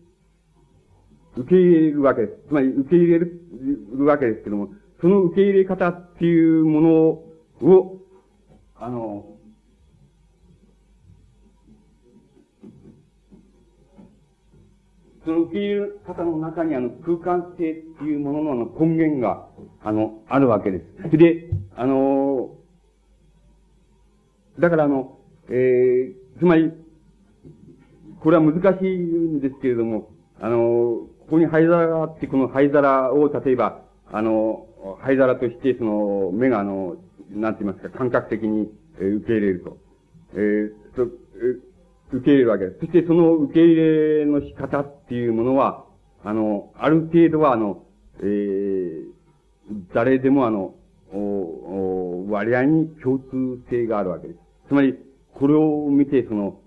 [1.37, 2.33] 受け入れるわけです。
[2.47, 4.69] つまり受け入れるわけですけども、
[5.01, 6.89] その受け入れ方っていうもの
[7.69, 8.01] を、
[8.75, 9.25] あの、
[15.25, 19.47] その受け入れ方の中にあの空間性っていうもののあの根源が、
[19.83, 21.17] あの、あるわけです。
[21.17, 22.55] で、あの、
[24.57, 25.19] だからあの、
[25.49, 26.71] えー、つまり、
[28.21, 34.65] これは難しいんですけれども、あの、ここに灰皿があって、この灰皿を、例えば、あの、
[35.01, 36.95] 灰皿として、その、目が、あの、
[37.29, 39.77] なんて言いますか、感覚的に、えー、受け入れると。
[40.33, 42.79] えー、と、えー、受け入れるわけです。
[42.79, 45.83] そして、その受け入れの仕方っていうものは、
[46.23, 47.83] あの、ある程度は、あの、
[48.21, 49.03] えー、
[49.93, 50.75] 誰でもあの、
[51.13, 53.25] おお割合に共通
[53.69, 54.39] 性があるわけです。
[54.69, 54.95] つまり、
[55.33, 56.59] これを見て、その、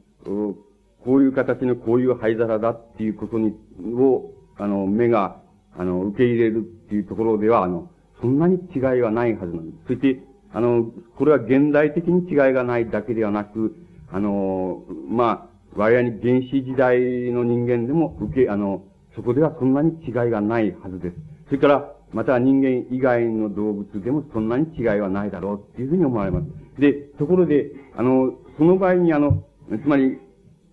[1.05, 3.55] こういう形のこういう灰皿だっていうことに、
[3.95, 5.41] を、あの、目が、
[5.77, 9.87] あの、受け入れるっていうところでは、あの、そんなに違いはないはずなんです。
[9.89, 10.21] そして、
[10.53, 13.75] あの、これは現代的に違いがないだけではなく、
[14.13, 21.17] あの、まあ、我々に原始時代の人間でも受け、あの、そこではそんなに違いがないはずです。
[21.47, 26.81] それから、また人間以外の動物でもそんなに違いはないだろうっていうふうに思われます。
[26.81, 30.19] で、ところで、あの、その場合にあの、つまり、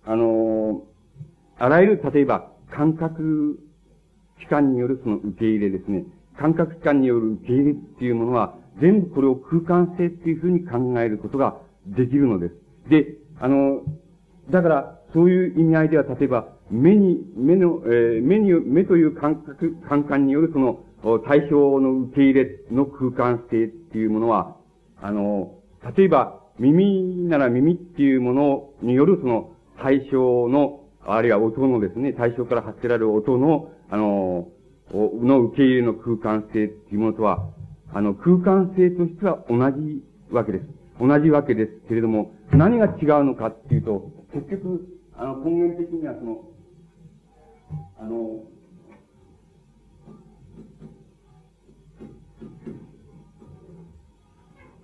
[0.04, 0.82] あの、
[1.58, 3.60] あらゆる、例えば、感覚
[4.40, 6.04] 機関によるその受け入れですね。
[6.38, 12.54] 感覚機関による受け入れっていうものは、全部これを空間性っていうふうに考えることができるのです。
[12.88, 13.82] で、あの、
[14.50, 20.80] だから、そういう意味合いでは、例えば、目に、目の、えー、目に、目という感覚、感官によるその、
[21.26, 24.56] 対象の受け入れの空間性っていうものは、
[25.00, 25.54] あの、
[25.96, 34.48] 例えば、耳なら耳っていうものによるその対象の、あるいは音のですね、対象から発せられる音の、あの、
[34.92, 37.50] の受け入れの空間性っていうものとは、
[37.92, 40.64] あの、空間性としては同じわけです。
[41.00, 46.44] 同じわけですけれども、何が違うのかっていうと、結局、あの、根源的にはその、
[47.98, 48.42] あの、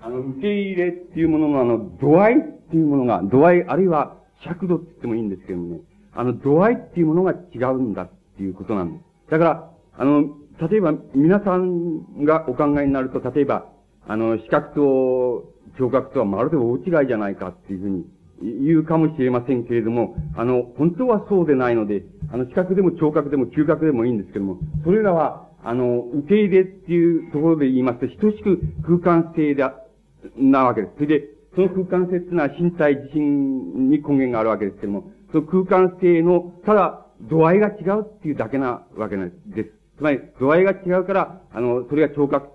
[0.00, 5.80] あの、受け入れっていうもののあの、度合いっていうものが、度合い、あるいは尺度って言ってもいいんですけどもね、
[6.14, 9.30] あの、度合いっていうものが違うんだっていうことなんです。
[9.30, 10.36] だから、あの、
[10.70, 13.66] 例えば、皆さんがお考えになると、例えば、
[14.06, 18.04] あの、視覚と聴覚とはまるで大違いじゃないかっていうふうに
[18.64, 29.64] 言うかもしれませんけれども、あの、本当はそうでないので、あの、視覚でも聴覚でも嗅覚でもいいんですけども、それらは、あの、受け入れっていうところで言いますと、等しく空間性で
[30.36, 30.94] なわけです。
[30.96, 39.70] それで、その空間性っていうのは身体自身に根源があるわけですけども、その空間性の、ただ、度合いが違うっていうだけなわけなんです。
[39.96, 42.48] つまり、度合いが違うから、あの、それが聴覚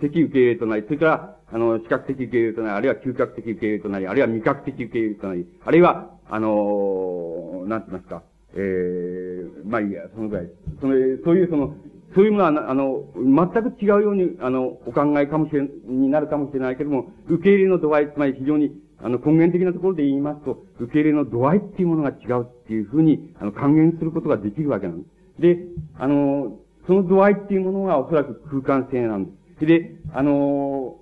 [0.00, 8.22] 的受け入れとなり、それから、あの、視覚的受け入れとなり、あるいは嗅覚的受け入れとなり、あるいは味覚的受け入れとなり、あるいは、あの、なんて言いますか、
[8.56, 10.50] ええー、まあいいや、そのぐらい。
[10.80, 11.74] その、そういうその、
[12.14, 25.42] そういうものは、あの、全く違うように、あの、お考えかもしれ、になるかもしれないけども、受け入れの度合い、つまり非常に、あの、根源的なところで言いますと、受け入れの度合いっていうものが違うっていうふうに、あの、還元することができるわけなんです。
[25.42, 25.58] で、
[25.98, 29.66] あの、その度合いっていうものがおそらく空間性なんです。
[29.66, 30.98] で、あの、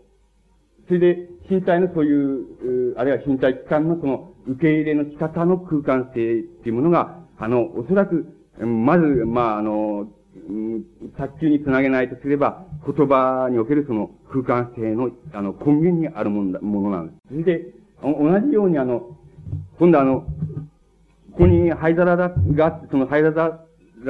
[0.87, 8.27] それで、身体のそういう、あるいは身体機関のその、受け入れの仕方の空間性っていうものが、あの、おそらく、
[8.59, 10.09] まず、まあ、あの、
[11.17, 17.19] 早急につなげないとすれば、言葉におけるその空間性の、あの、根源にあるものものなんです。
[17.29, 19.17] それで、同じようにあの、
[19.79, 20.23] 今度あの、
[21.33, 23.67] ここに灰皿だが、その灰皿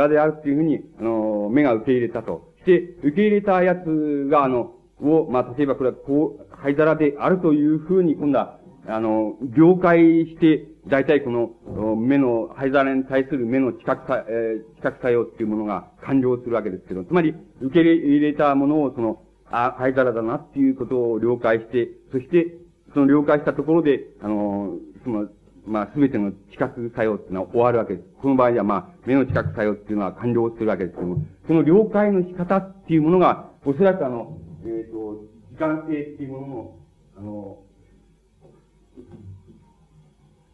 [0.09, 2.53] であるっていうふうに、あの、目が受け入れたと。
[2.63, 22.57] して、受け入れたやつが、あの、を、まあ、例えばこれはこう、灰皿であるというふうに、今度は、あの、了解して、大体この、目の、灰皿に対する目の知覚さ、えー、知覚作用っていうものが完了するわけですけど、つまり、受け入れたものを、その、あ、灰皿だなっていうことを了解して、そして、
[22.95, 25.29] その了解したところで、あの、その、
[25.67, 28.09] まあ、すべての知覚作用っていうのは終わるわけです。
[28.21, 36.77] この場合は、まあ、目の知覚作用っていうのは完了するわけですけども、その了解の仕方っていうものが、おそらくあの、えっ、ー、と、時間性っていうものの、
[37.17, 37.59] あの、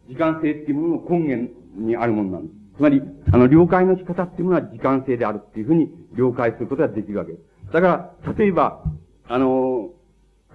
[0.08, 2.58] 時間性っていうものの根源にあるものなんです。
[2.76, 7.72] つまり、あの、了解の仕方っていうものは時間性であるっていうふうに了解することができるわけです。
[7.72, 8.84] だから、例えば、
[9.26, 9.90] あの、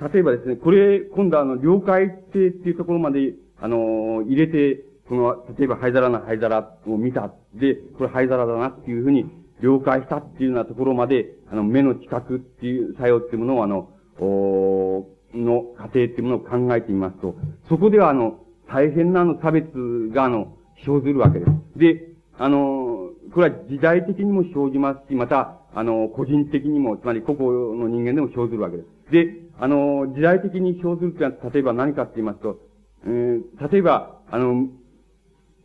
[0.02, 7.34] 例えばですね、これ、今度はあの、了解性っていうところまで、あの、入れて、この、例えば灰皿な灰皿を見た。
[7.54, 9.30] で、これ灰皿だなっていうふうに
[9.62, 17.36] 了解したっていうようなところまで、あの、目の知覚っていう作用っていうものをあの、おの過程っていうものを考えてみますと、
[17.70, 19.68] そこではあの、大変なあの差別
[20.14, 21.52] があの、生ずるわけです。
[21.80, 28.90] で、あの、これは時代的にも生じますし、また、あの、個人的にも、つまり個々の人間でも生ずるわけです。
[29.12, 32.60] で、あの、時代的に生ずるってのは、例えば何かって言いますと、
[33.06, 34.68] えー、例えば、あの、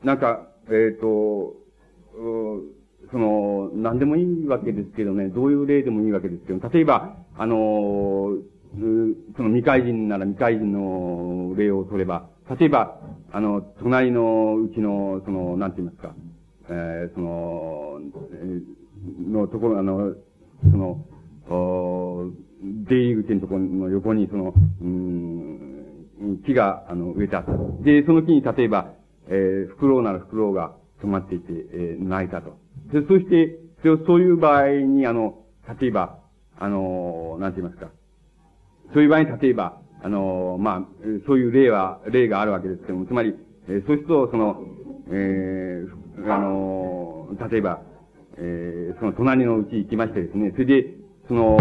[0.05, 1.55] なんか、えっ、ー、と、
[3.11, 8.36] その、何でもいいわけですけどね、どういう例でもいいわけですけど、例えば、あの、
[9.36, 12.28] その未開人なら未開人の例を取れば、
[12.59, 13.01] 例えば、
[13.32, 16.14] あの、隣のうちの、その、なんて言いますか、
[16.68, 18.01] えー、その、
[18.32, 20.14] えー、のところ、あの、
[20.70, 21.05] その、
[21.51, 22.30] お
[22.62, 27.52] 出入り口のところの横に、その、うん、木が、あの、植えてあった。
[27.82, 28.92] で、その木に例えば、
[29.28, 32.59] えー、フクロウならフクロウが止まっていて、えー、泣いたと。
[32.92, 35.44] で、そして、そういう場合に、あの、
[35.80, 36.18] 例えば、
[36.59, 37.90] あの、なんて言いますか、
[38.92, 40.88] そういう場合に例えば、あの、まあ、
[41.26, 43.34] そういう例は、例があるわけですけども、つまり、
[43.68, 44.64] えー、そうすると、その、
[45.11, 47.82] えー、あの、例えば、
[48.36, 50.94] えー、その隣のうち行きましてですね、それで、
[51.28, 51.56] その、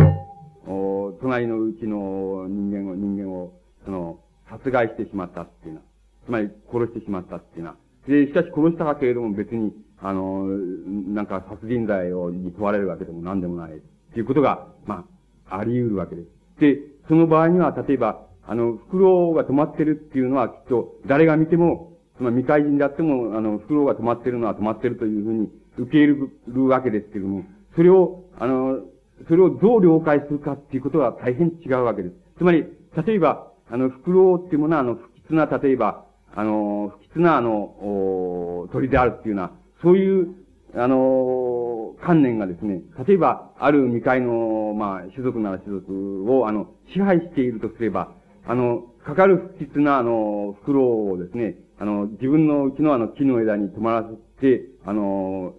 [0.68, 3.54] お隣のうちの人間を、人間を、
[3.86, 5.86] その、殺害してしまったっていうのは、
[6.26, 7.76] つまり殺してしまったっていうのは、
[8.08, 13.72] で、しかし殺したけれども別に、あの、なんか殺人罪をに問われるわけでも何でもない。
[13.72, 13.80] っ
[14.14, 15.06] ていうことが、ま
[15.50, 16.28] あ、あり得るわけです。
[16.60, 26.16] で、その場合には、例えば、あの、袋が止まってるっていうのはきっと、誰が見ても、その未開人であっても、あの、袋が止まってるのは止まってるというふうに受け入れ
[26.48, 27.44] るわけですけれども、
[27.76, 28.80] それを、あの、
[29.28, 32.16] それをどう了解するかっていうことは大変違うわけです。
[32.38, 32.66] つまり、
[33.06, 36.06] 例えば、あの、袋っていうものは、あの、不吉な、例えば、
[36.36, 39.52] あの、不吉な、あの、鳥であるっていうような、
[39.82, 40.36] そういう、
[40.76, 48.14] あの、観念がですね、例えば、ある未開の、まあ、種族なら種族を、あの、支配しているとすれば、
[48.46, 54.10] あの、かかる不吉な、あの、袋をですね、あの、自分のうちのあの木の枝に止まら
[54.40, 55.54] せて、あの、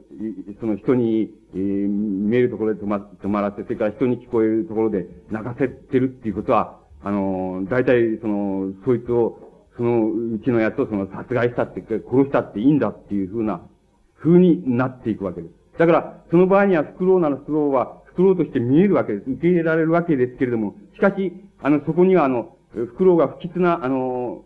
[0.60, 9.38] その人に、えー、見えるところで止ま、止まらせて、それから人に聞こえるところで泣かせてるっていうことは、あの、大体、その、そいつを、
[9.76, 13.62] そのうちのやつをその殺害したって、殺したっていいんだっていうふうな、
[14.20, 15.54] 風になっていくわけです。
[15.78, 19.30] だから、その場合には、フクロウならフクロウは、フクロウとして見えるわけです。
[19.30, 21.32] 受け入れられるわけですけれども、しかし、
[21.62, 24.44] あの、そこには、あの、フクロウが不吉な、あの、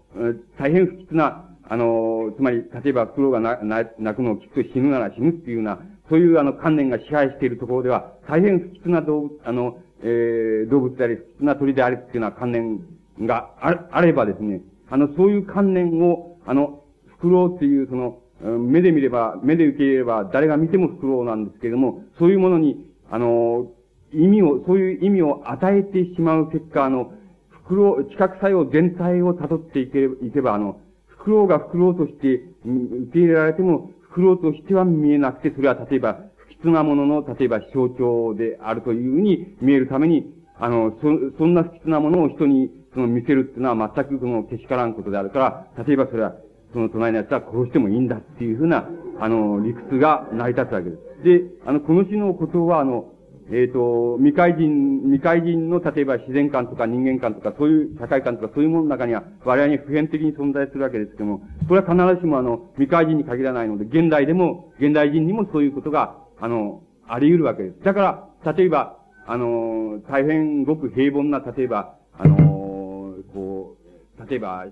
[0.59, 5.81] 大変不吉な、あの、つまり、例えば、フクロウが、泣くのを聞くと死ぬなら死ぬっていうような、
[6.13, 12.81] そういうあの観念が支配しているところでは、大変不吉な動物、あの、えー、動物であり、不吉な鳥でありっていうような観念
[13.27, 13.55] が
[13.91, 14.61] あればですね、
[14.91, 18.19] あの、そういう観念を、あの、フクロウっていうその、
[18.59, 23.71] 目で見れば、目で受け入れれば、誰が見てもフクロウなんですけれども、そういうものに、あの、
[24.13, 27.15] 意味を、そういう意味を与えてしまう結果、あの、
[27.49, 32.35] フクロウ、知覚作用全体を辿っていけいけば、あの、フクロウがフクロウとして
[32.67, 46.35] 受け入れられても、苦労としては見えなくて、それは例えば、不吉なものの、例えば象徴であるというふうに見えるために、あの、そ、そんな不吉なものを人に、その見せるっていうのは全くそのけしからんことであるから、例えばそれは、
[46.73, 48.89] その隣のやつは殺してもいいんだっていうふうな、
[49.21, 51.25] あの、理屈が成り立つわけです。
[51.25, 53.13] で、あの、この詩のことは、あの、
[53.51, 67.85] えっ、ー、と、未開人、未開人の例えば自然観とか人間観とかそういう社会観とかそういうものの中には我々に普遍的に存在するわけですけども、それは必ずしもあの、未開人に限らないので、現代でも、現代人にもそういうことが、あの、あり得るわけです。
[67.85, 73.77] だから、例えば、あの、大変ごく平凡な、例えば、あの、こ
[74.19, 74.67] う、例えば、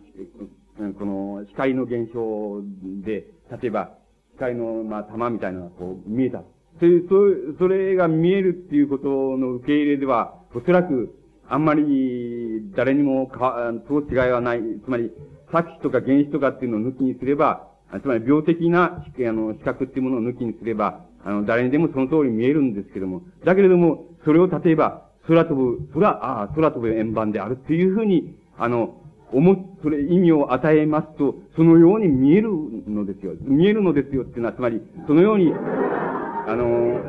[0.99, 2.63] この光の現象
[3.05, 3.95] で、例えば、
[4.35, 6.43] 光の、まあ、玉みたいなのがこう見えた。
[6.81, 11.15] それ、そそれが見えるっていうことの受け入れでは、おそらく、
[11.47, 14.61] あんまり誰にもか、そう違いはない。
[14.85, 15.13] つまり、
[15.53, 17.69] 作詞とか原子とかっていうのを抜きにすれば、
[18.03, 29.00] つまり病的な、あの、視覚っていうものを抜きにすれば、あの、誰にでもその通り見えるんですけども、だけれども、それを例えば、空飛ぶ、空、ああ、空飛ぶ円盤であるっていうふうに、あの、
[29.33, 32.51] 思、それ意味を与えますと、そのように見える
[32.89, 33.33] のですよ。
[33.43, 37.01] 見えるのですよっていうのは、つまり、そのように、あの、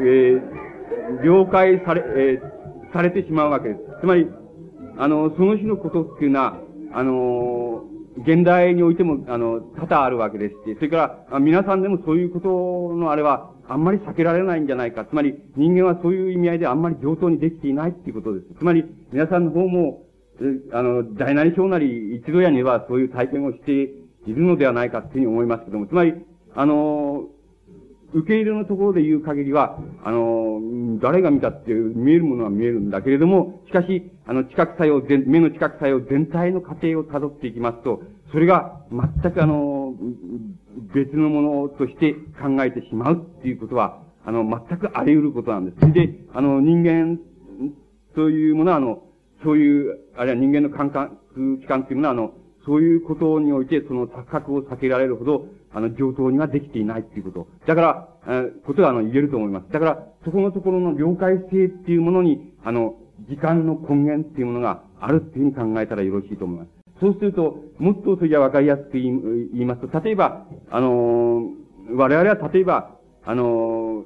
[0.00, 3.80] えー、了解され、えー、されてしまうわけです。
[4.00, 4.28] つまり、
[4.96, 6.58] あの、その日のことっていうのは、
[6.92, 7.84] あの、
[8.18, 15.04] 現代においても、あの、多々あるわけですし、それから、皆さんでもそういうことのあれは、あんまり避けられないんじゃないか。
[15.04, 18.46] つまり、人間はそういう意味合いであんまり上等にできていないっていうことです。
[18.58, 20.03] つまり、皆さんの方も、
[20.72, 26.14] あの、大なり小なり、一度やにはそういう体験をしているのではないかっていうふうに思いますけども、つまり、
[26.54, 27.28] あの、
[28.12, 30.60] 受け入れのところで言う限りは、あの、
[31.00, 39.94] 誰が見たって見えるものは見えるんだけれども、しかし、あの、知覚作用全、目の知覚作用全体の過程を辿っていきますと、それが全くあの、
[40.94, 45.92] 別のものとして考えてしまうっていうことは、あの、全くあり得ることなんです。
[45.92, 47.18] で、あの、人間
[48.14, 49.02] というものは、あの、
[49.44, 51.16] そういう、あるいは人間の感覚、
[51.60, 52.32] 機関というものは、あの、
[52.66, 57.46] そういうことにおいて、その錯覚を避けられるほど、あの、上等にはできていないっていうこと。
[57.66, 59.70] だから、えことは、あの、言えると思います。
[59.70, 62.96] だから、そこのところの了解性っていうものに、あの、
[63.28, 66.70] 時間の根源っていうものがあるっていうふうに考えたらよろしいと思います。
[67.00, 71.50] そうすると、もっとそれじゃわかりやすく言いますと、例えば、あの
[71.96, 74.04] 我々は例えば、あの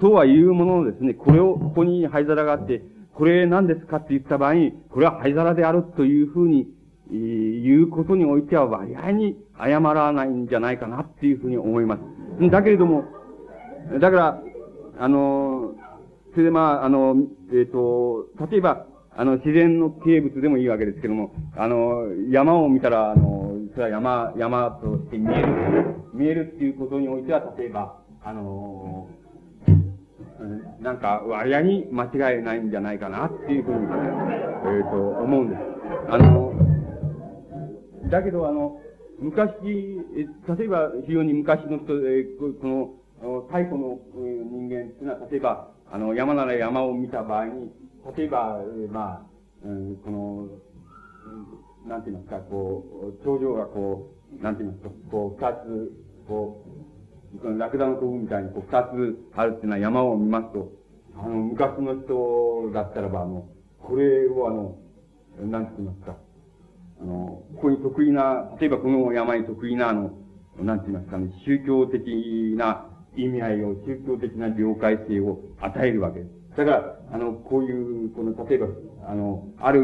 [0.00, 2.82] そうは言うもののですね、これを、ここに灰皿があって、
[3.18, 6.68] これ何ですかって言った場合に、これは灰皿であるというふうに、
[7.10, 12.48] いうことにおいては割合に謝らないんじゃないかなっていうふうに思います。
[12.48, 13.06] だけれども、
[14.00, 14.42] だから、
[15.00, 15.74] あの、
[16.30, 17.16] それでまあ、あの、
[17.50, 25.48] えっ、ー、と、例えば、あの、自然の景物でもいいわけですけども、あの、山を見たら、あの、それは山、山として見える、
[26.14, 29.08] 見えるっていうことにおいては、例えば、あの、
[30.80, 35.60] なんか、割合に間違いないんじゃないかなっていうふうに、えっ、ー、と、思うんです。
[36.08, 36.52] あの、
[38.10, 38.80] だけど、あの、
[39.18, 39.52] 昔、
[40.14, 47.72] 例えば、非常に昔の人、え、この、太古の人間っていうのは、例えば、あの、山なら山を見た場合に、
[48.16, 48.60] 例えば、
[48.90, 49.26] ま
[49.64, 50.48] あ、うん、この、
[51.88, 52.84] なんて言いますか、こ
[53.20, 55.92] う、頂上がこう、なんて言いますか、こう、二つ、
[56.28, 56.67] こう、
[57.58, 60.72] ラクダの飛ぶみたいに、こう、二つあるっていうのは山を見ますと、
[61.16, 63.46] あの、昔の人だったらば、あの、
[63.80, 64.76] これをあの、
[65.46, 66.16] なんて言いますか、
[67.00, 70.12] あの、ここに得意な、例えばこの山に得意な、あの、
[70.58, 76.56] なんて言いますかね、宗教的な意味合いを、宗教的な了解性を与えるわけです。
[76.56, 78.66] だから、あの、こういう、この、例えば、
[79.06, 79.80] あの、ある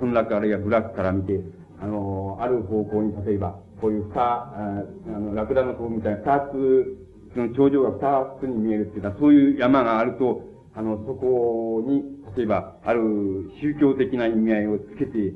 [0.00, 1.40] 村落あるいは部落から見て、
[1.80, 10.42] あの、ある方向に、例えば、こういう二、あの、ラクダの塔みたいな二つ、その頂上が二つに見えるっていうのは、そういう山があると、
[10.74, 12.04] あの、そこに、
[12.36, 15.32] 例えば、ある宗教的な意味合いをつけて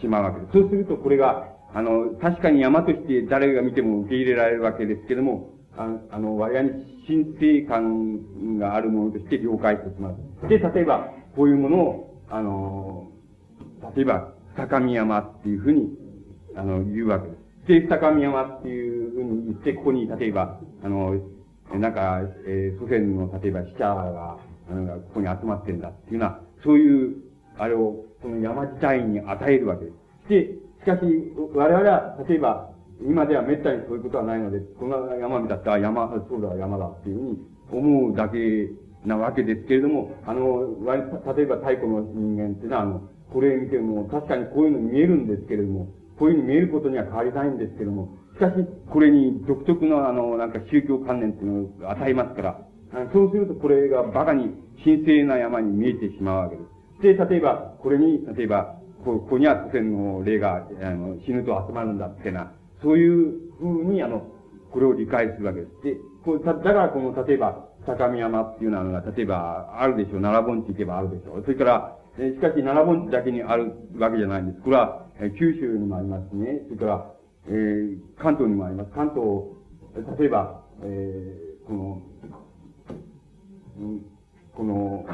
[0.00, 0.52] しまうわけです。
[0.52, 6.70] そうすると、これが、あの、確かに山として誰が見ても受け入れられるわけですけども、ああの、割合に
[7.06, 10.48] 神聖感があるものとして了解してしまう。
[10.48, 13.08] で、例えば、こういうものを、あの、
[13.96, 15.96] 例えば、高見山っていうふうに、
[16.56, 17.31] あの、言うわけで。
[17.66, 21.14] で、高見山っていうふうに言って、ここに、例えば、あの、
[21.74, 24.38] なんか、えー、祖先の、例えば死者が、
[24.70, 27.16] あの、ここに集まってんだっていうのは、そういう、
[27.58, 30.28] あれを、その山自体に与えるわけです。
[30.28, 31.02] で、しかし、
[31.54, 37.38] 我々は、例えば、今では滅多にそういうことはないので、この山見たって、あ、山、そうだ、山だっていうふうに
[37.70, 38.70] 思うだけ
[39.04, 41.02] なわけですけれども、あの、割
[41.36, 45.88] 例えば太古の人間っていうのは、あの、これ見ても、確かにこういうの見えるんですけれども、
[46.22, 48.52] こういうふうに見えることには変わりないんですけども、しかし、
[48.88, 52.58] これに独特のあの、なんか宗教観念っていうのを与えますから、
[53.12, 54.54] そうするとこれが馬鹿に
[54.84, 56.62] 神聖な山に見えてしまうわけで
[57.00, 57.18] す。
[57.18, 62.52] で、例えば、これに、例えば、ここには祖先の霊が、あの、死ぬと集まるんだってな、
[62.82, 64.22] そういうふうに、あの、
[64.70, 65.82] これを理解するわけです。
[65.82, 70.22] で、こうだからこの、例えば、坂見山っていうのは、例えば、あるでしょう。
[70.22, 71.42] 奈良盆地行けばあるでしょう。
[71.42, 74.62] それから、えしかし、奈良盆地だけにあるわけじゃないんです。
[74.62, 76.62] これは、え九州にもありますね。
[76.66, 77.14] それから、
[77.46, 78.90] えー、関東にもあります。
[78.90, 79.54] 関東、
[80.18, 82.02] 例えば、えー、この、
[84.56, 85.06] この、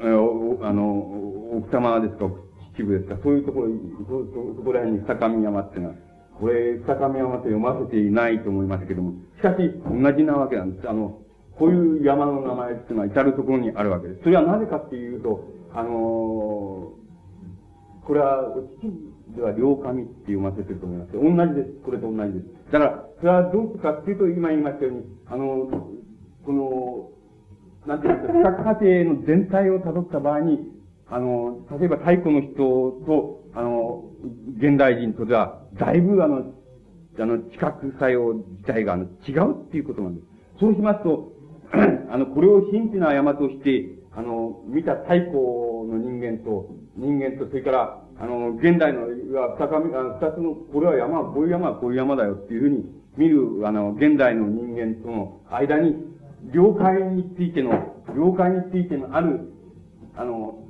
[0.00, 2.26] えー、あの、奥多摩ですか、
[2.76, 3.68] 秩父ですか、そういうところ、
[4.06, 5.94] そ、そこら辺に二上山っていうのは、
[6.38, 9.56] これ、二上山と読ませていないと思いますけども、しかし、
[9.88, 10.88] 同じなわけなんです。
[10.88, 11.20] あの、
[11.58, 14.20] こういう山の名前っていうのは至るところにあるわけです。
[14.24, 21.12] それはなぜかっていうと、あのー、これは、父では両神って読ませてると思います。
[21.12, 21.20] 同
[21.54, 21.84] じです。
[21.84, 22.72] これと同じです。
[22.72, 25.90] だから、それはどうかっていうと、今言いましたように、あの、
[26.44, 27.10] この、
[27.86, 30.58] なんていうんですか、比較過程の全体を辿った場合に、
[31.08, 32.54] あの、例えば太古の人
[33.06, 34.04] と、あの、
[34.58, 36.52] 現代人とでは、だいぶあの、
[37.18, 40.26] あの、知覚作用自体があの違うっていうことなんです。
[40.60, 41.32] そうしますと、
[42.10, 45.32] あの、これを神秘な山として、あの、見た太古
[45.86, 52.84] の人間と、人間と、それから、あの、現代の、二かみ、二つの、これは山、こういう山はこういう山だよっていうふうに
[53.16, 55.94] 見る、あの、現代の人間との間に、
[56.52, 57.70] 了解についての、
[58.16, 59.52] 了解についてのある、
[60.16, 60.66] あの、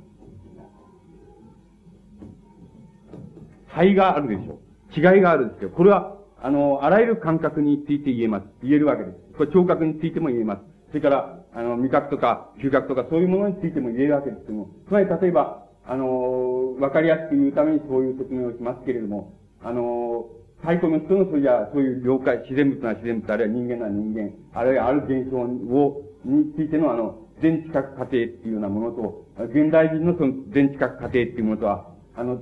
[3.75, 5.15] 差があるでしょう。
[5.15, 5.69] 違いがあるんですよ。
[5.69, 8.47] これは、あの、あらゆる感覚について言えます。
[8.63, 9.17] 言えるわけです。
[9.37, 10.61] これ聴覚についても言えます。
[10.89, 19.33] それから、あの、味覚とか、嗅覚とか、そういうものについても言えるわけですけども、つまり例えば、あの、わかりやすく言うためにそういう説明をしますけれども、
[19.63, 20.27] あの、
[20.61, 32.39] 太古の人のそういや、そういう了解、自然物な自然物、あるいは人間な人間、あるいはある現象を、についてのあの、全知覚過程っていうようなものと、現代人のその全知覚過程っていうものとは、あの、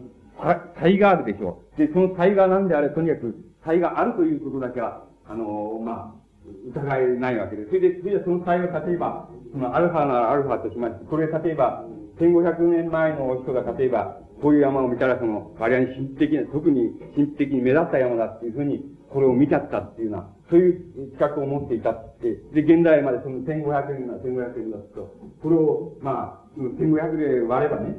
[0.80, 1.80] 差異があるでしょう。
[1.80, 3.36] で、その差異が何であれ、とにかく
[3.66, 6.19] 差異があるということだけは、あの、まあ、
[6.70, 7.70] 疑えないわけです。
[7.70, 11.86] それで、それでその差異が例えば、そのアルファならアルファとしまして、これ例えば、
[12.20, 27.98] 1500年前の人が例えば、こういう山を見たらその、割合に神秘的な、特に神秘的に目立った山だっていうふうに、これを見ちゃったっていうような、そういう資格を持っていたって、で、現代までその1500年な、1500年だと、これを、まあ、1500で割ればね、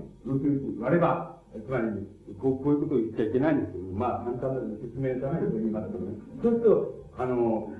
[0.80, 1.84] 割れば、つまり、
[2.38, 6.14] こう、こういうことを言っちゃいけないんですけど、まあ、簡単な説明のために言いますけどね。
[6.42, 7.74] そうすると、あの、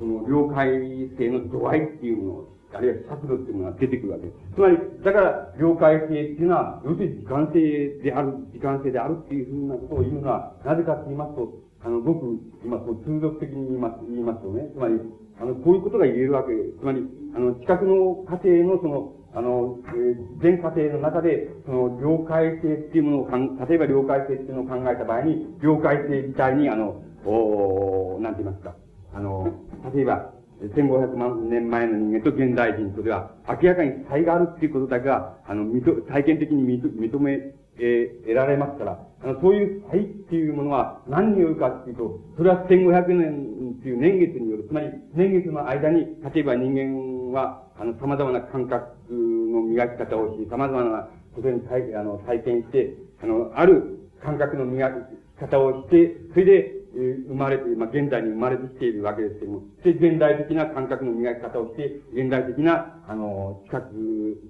[0.00, 4.54] その、了解性の度合いっていうものあるいは尺度っていうものが出てくるわけです。
[4.54, 15.00] つまり、だから、了解性っていうのは、要するに時間性である、時間性であるっていうふうなことを言うのは、なぜかと言いますと、あの、ごく、今、こう、通俗的に言います、言いますとね、つまり、
[15.40, 16.78] あの、こういうことが言えるわけです。
[16.78, 17.02] つまり、
[17.34, 28.74] あの、近くの過程のその、あの、えー、全過程の中で、その、了解性っていうものをかん、例えば了解性っていうのを考えた場合に、了解性自体に、あの、おなんて言いますか、
[29.14, 29.52] あの、
[29.94, 35.64] 例えば、1500万年前の人間と現代人とでは、明らかに差異があるっていうことだけが、あの、
[36.08, 48.84] 体験的に認め、えー、得られますから、あの、そういう差異っていうものは何によるかっていうと、それは1500年っていう年月による、つまり年月の間に、例えば人間は、あの、様々な感覚
[49.14, 64.40] の磨き方をし、様々なことに体あの体験して、あの、ある感覚の磨き方をして、それで、生まれて、まあ、現代に生まれてきているわけですけども、で、現代的な感覚の磨き方をして、現代的な、あの、知覚、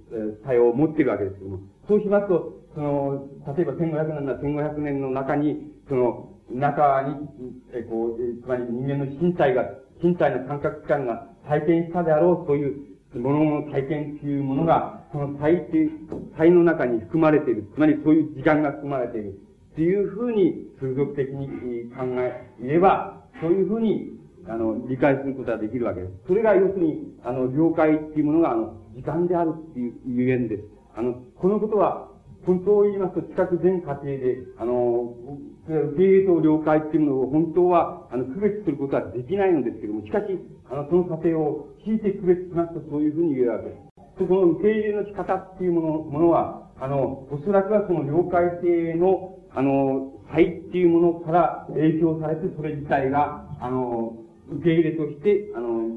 [0.42, 7.28] 作用を持っているわけですけども、そうしますと、その、例えば1500年な1500年の中に、その、中に、
[7.72, 9.64] え、こう、つまり人間の身体が、
[10.02, 15.90] 身体の感覚器官が体験したであろう、そういうものの体験というものが、その体ってい、
[16.36, 17.68] 体の中に含まれている。
[17.74, 19.38] つまりそういう時間が含まれている。
[19.80, 24.10] っていうふうに、通俗的に考えれば、そういうふうに、
[24.46, 26.12] あの、理解することができるわけです。
[26.26, 30.64] それが要するに、あの、了解っていうものが、あの、時間であるっていうゆえんです。
[30.94, 32.10] あの、このことは、
[32.44, 35.14] 本当を言いますと、知覚全過程で、あの、
[35.66, 40.26] 受け入れと了解っていうものを本当は、あの、区別することはできないのですけども、しかし、
[40.70, 43.89] あの、その過程を引いて区別しますと、そういうふうに言えるわけです。
[44.18, 54.16] その受け入れの仕方っていうものものは、あの、おそらくはその了解性の、あの、差異っていうものから影響されて、それ自体が、あの、
[54.50, 55.90] 受け入れとして、あの、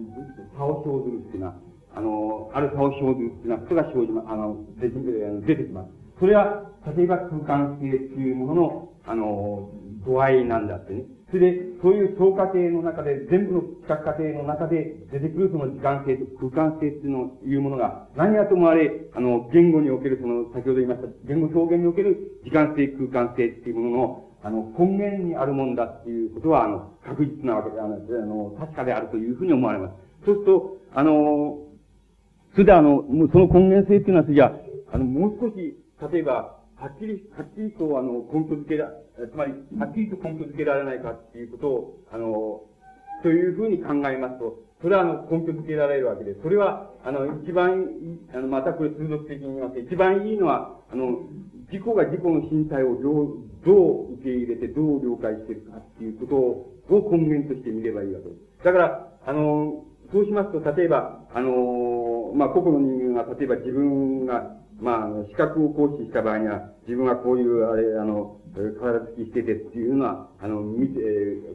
[0.57, 1.55] 差を生ずるっていうのは、
[1.95, 5.89] あの、ある差を生ずるっていうようなことが生じま、あの、出てきます。
[6.19, 9.69] それは、例えば空間性っていうものの、あの、
[10.05, 11.05] 度合いなんだってね。
[11.33, 29.93] それで、そういう総過程の中で、全部の企画過程の中で出てくるその時間性と空間性っていうのいうものが、何やともあれ、あの、言語におけるその、先ほど言いました、言語表現における時間性、空間性っていうものの、あの、根源にあるもんだっていうことは、あの、確実なわけで、あの、あの確かであるというふうに思われます。
[30.25, 31.63] そうすると、あの、
[32.51, 35.75] それであの、その根源性っていうのは、じゃあ、あの、もう少し、
[36.11, 42.67] 例えば、はっきり、はっきりと、あの、根拠づけら、つまり、はっきりと根拠づけられないかっていうことを、あの、
[43.23, 46.41] というふうに考えますと、それはあの、根拠づけられるわけです。
[46.43, 47.87] それは、あの、一番、
[48.35, 51.23] あの、またこれ通俗的に言います、一番いいのは、あの、
[51.71, 58.65] 自己が自己の身体をどう、どう受け入れて、どう了解しているかっていうことを、根源として見ればいいわけです。
[58.65, 70.99] だから、あの、そうしますと、例えば、あの、まあ、個々の人間が、例えば自分が、まあ、資格を行使した場合には、自分はこういう、あれ、あの、体つきしててっていうのは、あの、見て、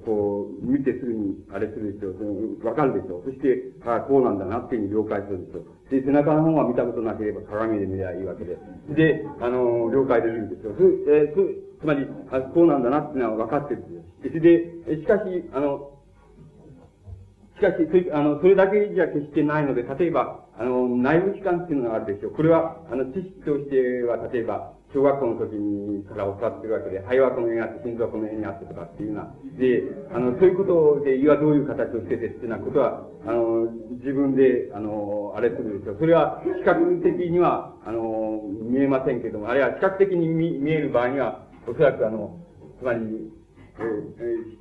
[0.06, 2.66] こう、見てすぐに、あれするでしょう。
[2.66, 3.24] わかるでしょう。
[3.28, 5.90] そして、あこうなんだなっていうふうに了解するでしょう。
[5.90, 8.56] で、背中の方は見たことなければ鏡で見ればいいわけで。
[8.96, 10.72] で、あの、了解できるんですよ。
[10.72, 13.92] そえー、つまりあ、こうなんだなっていうのは分かってるん
[14.24, 14.40] ですよ。
[14.40, 16.00] で、しかし、あの、
[17.58, 22.32] しかし、あの、それだけじゃ決してないので、例えば、あの、内部機関っていうのがあるでしょう。
[22.32, 29.34] これは、あの、知識としては、例えば、小学校の時にから教わってるわけで、肺はこの辺にあって、心臓はこの辺にあってとかっていうような。
[29.58, 35.96] で、あの、そういうことで、胃はどういう形をしててっていうようなことは、あの、自分で、あの、あれするでしょう。
[36.00, 42.40] それは、視覚的には、あの、見えませんけども、あるいは視覚的に見見える場合には、おそらくあの、
[42.80, 43.30] つまり、
[43.78, 44.58] えーえ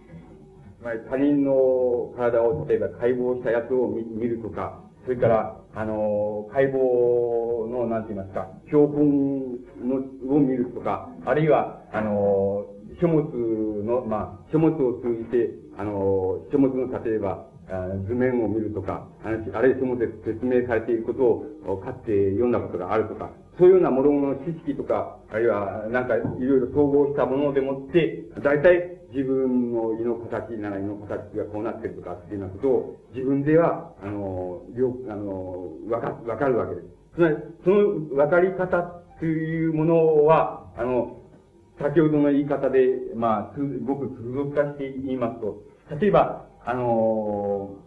[0.80, 12.65] つまり他人の体を例えば解剖したやつを見るとか、それから、あの、解剖の、なんて言いますか、標本のを見るとか、あるいは、あの、
[12.99, 13.30] 書物
[13.86, 17.45] の、まあ、書物を通じて、あの、書物の例えば、
[18.07, 21.23] 図面を見るとか、あるいは書物で説明されていること
[21.71, 36.88] を買って読んだことがあるとか、そういうようなものの知識とか、あるいはなんかいろいろ統合したものでもって、大体自分の胃の形なら胃の形がこうなってるとかっていうようなことを自分では、あの、よくあの、わか、わかるわけです。
[37.16, 41.22] つまり、そのわかり方っていうものは、あの、
[41.80, 42.80] 先ほどの言い方で、
[43.16, 45.64] まあ、すごく通俗化して言いますと、
[45.99, 47.78] 例えば、あの、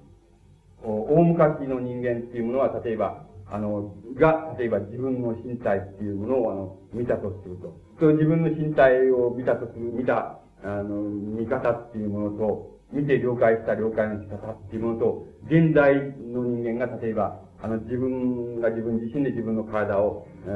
[0.83, 7.77] 大昔の人間っていうものは、例えば、あの、が、例えば自分の身体っていうものを、あの、見たとすると。
[7.99, 20.49] そう自分の身体を見たとする、見た、あの、見方っていうものと、見て了解した了解の仕方っていうものと、現代の人間が例えば、あの、自分が自分自身で自分の体を、え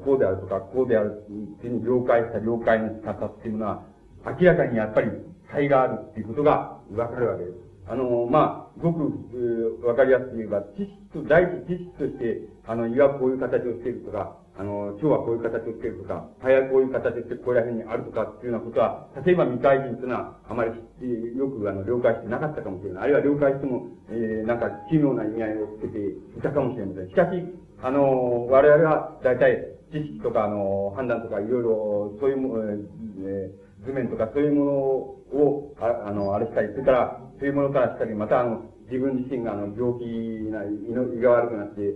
[0.00, 3.84] ー、こうであるとか、こうであるっていうに了解した了解の仕方っていうのは、
[4.24, 5.10] 明らかにやっぱり
[5.52, 7.56] 差異があるっていうことがわかるわけです。
[7.86, 23.02] あの、まあ、ごく、わ、えー、かりやすく言えば、知識と、第一知識として、あの、胃はこういう形をしているとか、あの、腸はこういう形をしているとか、肺はこういう形をしてここら辺にあるとかっていうようなことは、例えば未開人というのは、あまり、よく、あの、了解してなかったかもしれない。
[23.02, 25.98] あるいは了解しても、えー、なんか、奇妙な意味合いをつけて
[26.38, 27.08] いたかもしれません。
[27.08, 27.42] しかし、
[27.82, 40.04] あの、我々は、大体、知識とか、あの、判断とか、いろいろ、そういうも、えー、図面とか、そういうものを、ああの、あれしたり、それから、そういうものからしたり、また、あの、自分自身があの病気
[40.50, 41.94] な、胃の胃が悪くなって、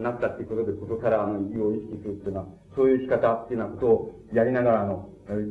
[0.00, 5.08] なったっていうことで、ことからあの胃を意識するっていうのは、そういう仕方っていうようなことをやりながら、あの、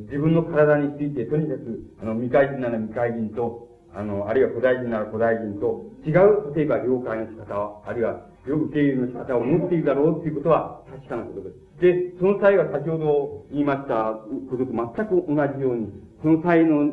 [0.09, 11.69] 自分の体について、とにかく、あの、未開人なら未開人と、あの、あるいは古代人なら古代人と、違う、例えば了解の仕方、あるいは、受け入れの仕方を持っているだろうっていうことは確かなことです。
[11.81, 14.19] で、その際は先ほど言いました
[14.49, 15.87] ことと全く同じように、
[16.21, 16.91] その際の、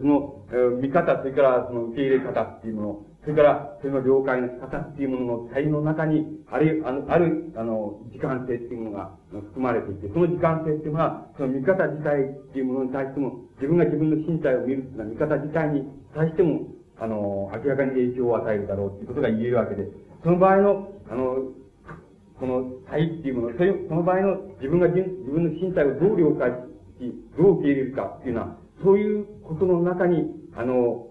[0.00, 0.44] その、
[0.80, 9.10] 見方、それからその受け入れ方っていうもの、それから、その了解の仕方っていうものの体の中に、ある、あの、ある、あの、時間性っていうものが
[9.50, 16.70] 含まれていて、その時間性っていうのは、その見方自体っていうものに対しても、自分が自分の身体を見るっていうのは見方自体に対しても、
[17.00, 19.90] あの、明らかに影響を与えるだろうっていうことが言えるわけです。
[20.22, 21.50] その場合の、あの、
[22.38, 26.50] この体っていうもの、そその場合の自分が自分の身体をどう了解
[27.02, 31.10] し、どう受け入れるかっていうのは、そういうことの中に、あの、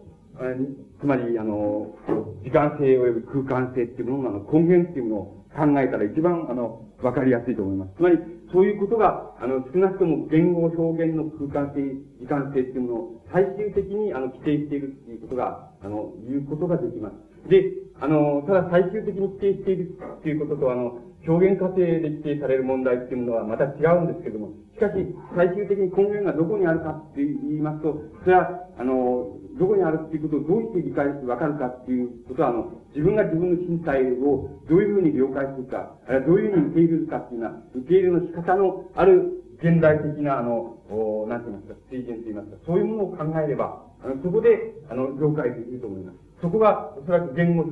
[0.99, 1.95] つまり、あの、
[2.43, 5.25] 時間性及び空間性っていうものの根源っていうものを
[5.55, 7.91] 考えたら一番、あの、わかりやすいと思います。
[7.97, 8.17] つまり、
[8.51, 11.81] そういうことが、あの、少なくとも言語表現の空間性、
[12.19, 17.49] 時間性っていうものを最終的に、あの、規定しているっていうことが、あの、言うことができます。
[17.49, 24.93] で、あの、ただ最終的に規定しているっていうことと、あの、表現過程で規定される問題っていうものはまた違うんですけども、しかし、
[25.35, 46.18] 最終的に根源がどこにあるかって言いますと、それは、あの、どこにあるっていうことをどうして理解してわかるかっていうことは、あの、自分が自分の身体をどういうふうに了解するか、あるいはどういうふうに受け入れるかっていうのは、受け入れの仕方のある現代的な、あの、おなんて言いますか、水準と言いますか、そういうものを考えれば、あの、そこで、あの、了解できると思います。
[46.41, 47.64] そこが、おそらく言語、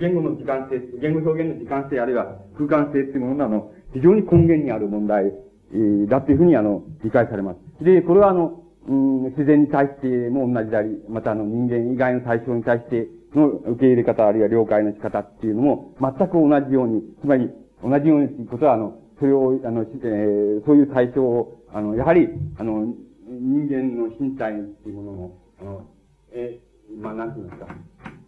[0.00, 5.32] 言語の時間性、言語表現の時間性、あるいは空間性っていうものの、あの、非常に根源にある問題、
[5.72, 7.84] えー、だっていうふうに、あの、理解されます。
[7.84, 17.50] で、これは、あの、うん、自然に対しても同じであり、またあの人間以外の対象に対しての受け入れ方あるいは了解の仕方っていうのも全く同じように、つまり
[17.82, 22.28] 同じようにということは、あの、それを、あの、えー、そういう対象を、あの、やはり、
[22.58, 22.94] あの、
[23.26, 25.86] 人間の身体っていうものの、あの、
[26.32, 26.60] え
[27.00, 27.74] まあ、なんて言いますか、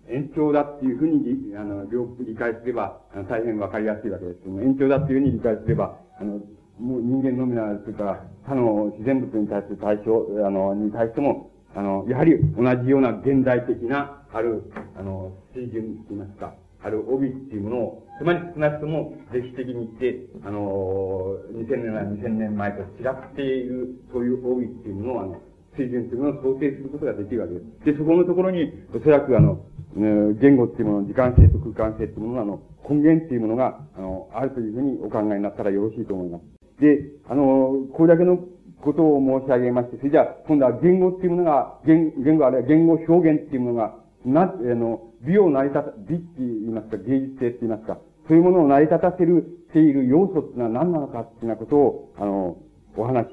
[0.08, 6.40] 延長だっていうふうに、あの、理解すれば、あ大変わかりやすいわけですけども、延長だっていうふうに理解すれば、あの、
[6.78, 14.62] 人間のみならず、それか他の自然物に対する対象、あの、に対しても、あの、やはり同じような現代的な、ある、
[14.98, 25.40] あの、水準と言いますか、ある帯っていうものを、つまり少なくとも歴史的に言って、あの、2000年や2000年前と違っている、そういう帯っていうものを、あの、
[25.76, 27.84] 水準というものを想定することができるわけです。
[27.86, 29.64] で、そこのところに、おそらくあの、
[29.96, 36.63] 言語っていうもの、時間性と空間性っていうものの、あの、根源っていうものが、あの、あるというふうにお考えになったらよろしいと思います。
[36.80, 38.38] で、あの、これだけの
[38.82, 47.98] ことを申し上げまして、それじゃあ、今度は言語っていうものが、言言語あるいは言語表現っていうものが、な、あの、美を成り立た、美って言いますか、芸術性って言いますか、
[48.28, 52.56] そういうものを成り立たせる、ている要素っていうのは何なのかっていうようなことを、あの、
[52.96, 53.26] お話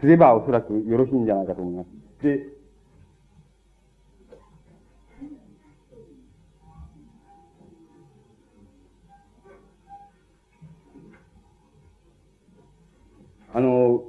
[0.00, 2.22] すればおそらくよろしいんじゃないかと思います。
[2.22, 2.46] で、
[13.54, 14.02] あの、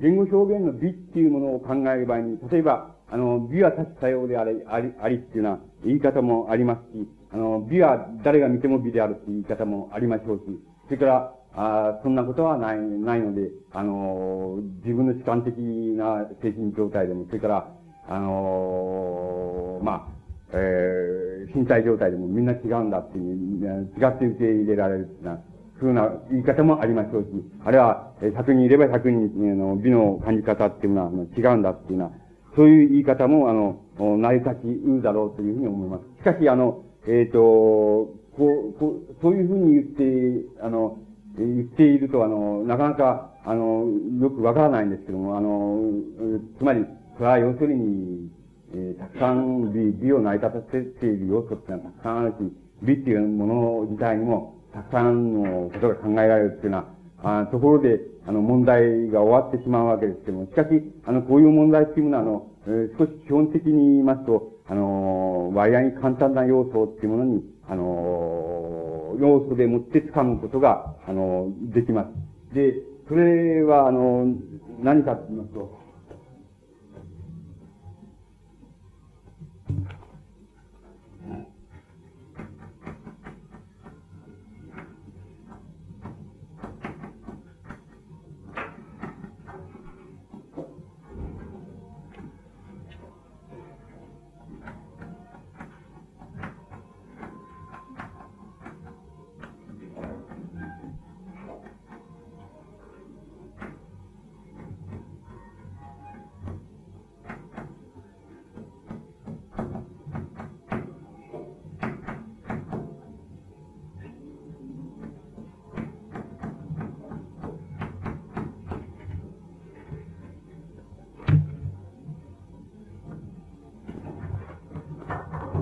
[0.00, 10.42] 言語表現の美っていうものを考える場合に、例えば、あの、美は多種多様であり、あり、ありっていうような言い方もありますし、あの、美は誰が見ても美であるっていう言い方もありましょうし、
[10.86, 17.68] それから、あそんなことはない、ないので、あの、自分の主観的な精神状態でも、それから、
[18.08, 20.22] あの、まあ、
[20.54, 25.38] えー、身体状態でもみんな違うんだっていう、違って受け入れられるっていうな、
[25.82, 27.28] ふうな言い方もありましょうし、
[27.64, 32.16] あるいは、100人いれば100人の美の感じ方っていうのは違うんだっていうような、
[32.54, 33.82] そういう言い方も、あの、
[34.18, 36.04] 成り立ちうだろうというふうに思います。
[36.18, 40.98] しかし、あの、えっ、ー、と、こう、こう、そういうふうに言って、あの、
[41.36, 43.86] 言っていると、あの、なかなか、あの、
[44.20, 45.80] よくわからないんですけども、あの、
[46.58, 48.30] つまり、それは要するに、
[48.74, 52.52] えー、たくさん美、美を成り立たせている要素っていうのはたくさんあるし、
[52.82, 56.86] 美っていうもの自体にもたくさんのことが考えられるっていうのは、
[57.22, 60.68] あところで、あの、問題が終わってしまうわけですけども、しかし、
[61.04, 72.54] あの、こういう問題っていうのは、あの、えー、少し基本的に言いますと、あの、割合に簡単な要素っていうものに、あの、要素でもって掴むことが、あの、できます。
[72.54, 72.74] で、
[73.08, 74.26] それは、あの、
[74.82, 75.82] 何かと言いますと、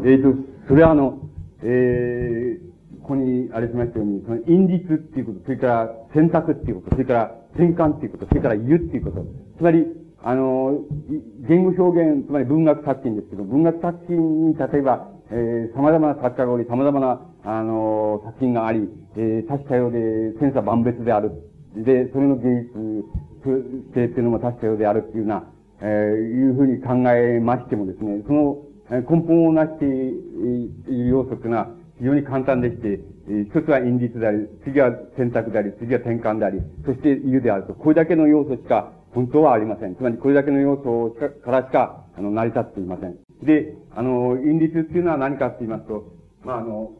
[0.05, 0.39] えっ、ー、と、
[0.69, 1.19] それはあの、
[1.63, 9.27] えー、ここにあれしましたように、その、因律っていうこと、それから選択っていうこと、それから転換っていうこと、それから言うっていうこと。
[9.59, 9.87] つまり、
[10.23, 10.81] あの、
[11.49, 21.33] 言語表現、つまり文学作品ですけど、文学作品に、例えば、えー、様々な作家がおり、様々な、あの、作品があり、えー、多種多様で、千差万別である。
[21.77, 23.05] で、それの芸術
[23.95, 25.45] 性っていうのも多種多様であるっていうような、
[25.81, 28.59] えー、いうふうに考えましてもですね、その、
[28.91, 31.69] 根本をなしている要素というのは
[31.99, 37.75] 非常に簡単でして、一つは因律であり、次は選択であり、次は転換であり、そして言うであると。
[37.75, 39.95] これだけの要素しか本当はありません。
[39.95, 43.17] つまりこれだけの要素からしか、あの、成り立っていません。
[43.43, 46.13] で、あの、因律っていうのは何かって言いますと、
[46.43, 46.93] まあ、あの、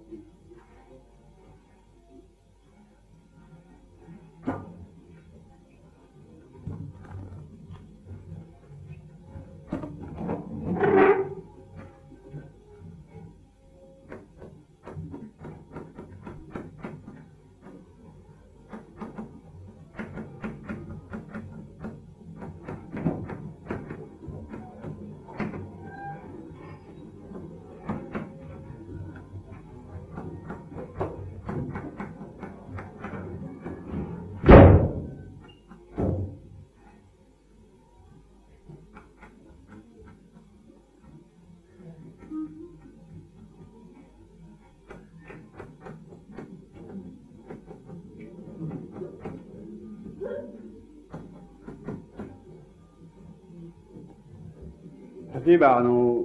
[55.51, 56.23] 例えば、あの、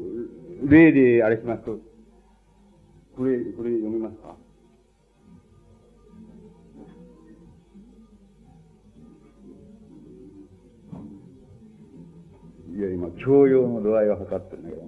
[0.66, 1.80] 例であれしますと、
[3.18, 4.36] これ、これ読めますか？
[12.72, 14.84] いや、今、教養の度合いを測ってるんだけど。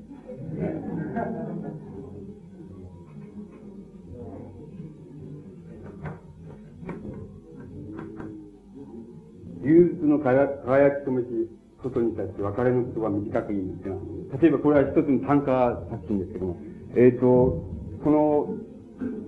[9.64, 11.26] 技術の輝きとめし、
[11.88, 13.96] ことに対して別れの言葉短く言うんですが、
[14.42, 16.58] 例えばこれは一つの単価作品ですけども、
[16.96, 17.64] えっ、ー、と、
[18.04, 18.56] この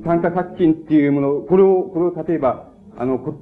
[0.04, 3.36] 単価作品っていうもの、これを、これを例えば、あの、こ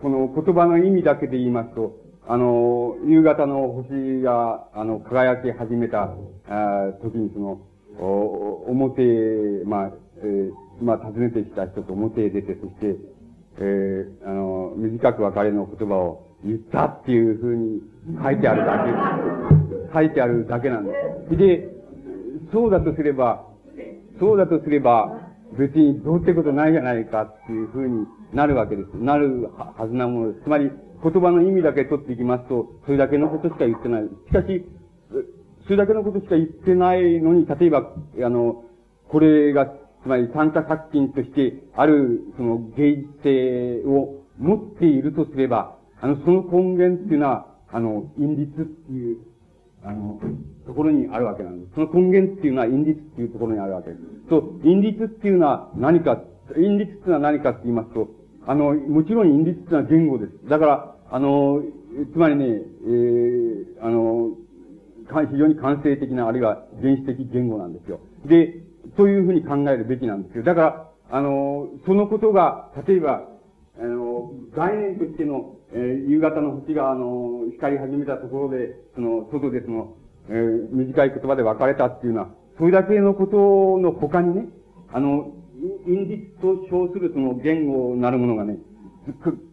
[0.00, 1.96] この言葉の意味だけで言いますと、
[2.28, 6.14] あの、夕方の星が、あの、輝き始めた、
[6.48, 7.60] あ時にその、
[7.98, 9.02] お、表、
[9.64, 10.52] まあ、えー、
[10.82, 12.96] まあ、訪ねてきた人と表へ出て、そして、
[13.58, 17.80] えー、あの、短く別れの言葉を言ったっていうふうに
[18.22, 18.84] 書いてあるだ
[19.90, 20.92] け、書いてあるだけなんで
[21.30, 21.36] す。
[21.36, 21.68] で、
[22.52, 23.46] そうだとすれば、
[24.18, 25.26] そうだとすれば、
[25.58, 28.88] 別にどうってことないじゃないかっていうふうになるわけです。
[28.94, 30.44] なるはずなものです。
[30.44, 30.70] つまり、
[31.02, 34.02] 言葉の意味だけ取っていきますと、それだけのことしか言ってない。
[34.02, 34.64] しかし、
[35.64, 37.92] それだけのことしか言ってないのに、例えば、
[38.24, 38.64] あの、
[39.08, 49.18] これが、つまり参加作品として、ある、その芸術性を持っているとすれば、あの、その根源っていうのは、あの、因律っていう、
[49.84, 50.20] あの、
[50.66, 51.74] ところにあるわけなんです。
[51.74, 54.02] その根源っていうのは因律っていうところにあるわけです。
[54.28, 56.22] そう、因律っていうのは何か、
[56.56, 58.08] 因律っていうのは何かって言いますと、
[58.46, 60.48] あの、もちろん因律っていうのは言語です。
[60.48, 61.62] だから、あの、
[62.12, 64.36] つまりね、えー、あの、
[65.30, 68.00] 非常に感性的な、あるいは原始的言語なんですよ。
[68.26, 68.60] で、
[68.96, 70.44] そういうふうに考えるべきなんですよ。
[70.44, 73.28] だから、あの、そのことが、例えば、
[73.78, 79.96] あの、概念としての、えー、夕方の星が、あの、光り始めたところで、その、外でその、
[80.28, 84.48] えー、短い言葉で別れたっていうのは、それだけのことの他にね、
[84.92, 85.32] あの、
[85.86, 88.58] インディスと称するその言語なるものがね、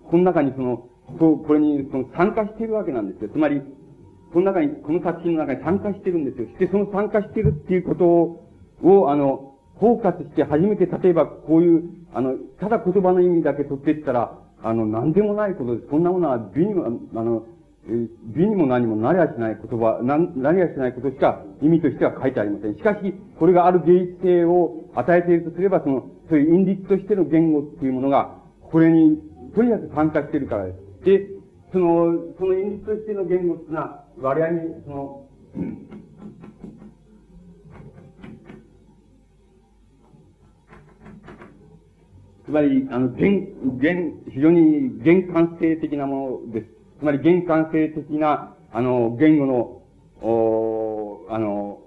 [0.10, 3.30] この中にその、ここれにその参加しているわけなんですよ。
[3.30, 3.62] つまり、
[4.32, 6.48] この中に、この作品の中に参加してるんですよ。
[6.48, 15.88] して、その参加してるっていうことを、あの、包括して初めて、例えばこういう、あの、ただ言葉の意味だけ取っていったら、あの、何でもないことです。
[15.90, 17.46] そんなものは美にも、あの、
[17.86, 22.76] 美にも何もなりゃしない言葉、な、なりゃしないことしか意味としては書いてありません。
[22.76, 28.38] しかし、これがある芸術性を与えているとすれば、その、そういう因律としての言語っていうものが、
[28.72, 29.20] これに、
[29.54, 31.06] とにかく参加してるからです。
[31.06, 31.28] で、
[31.74, 35.28] その、その因律としての言語っていうのは、我々に、その、
[42.46, 43.20] つまり、あの、現、
[43.78, 46.68] 現、非常に玄関性的なものです。
[47.00, 49.82] つまり、玄関性的な、あの、言語の、
[50.22, 51.80] おあの、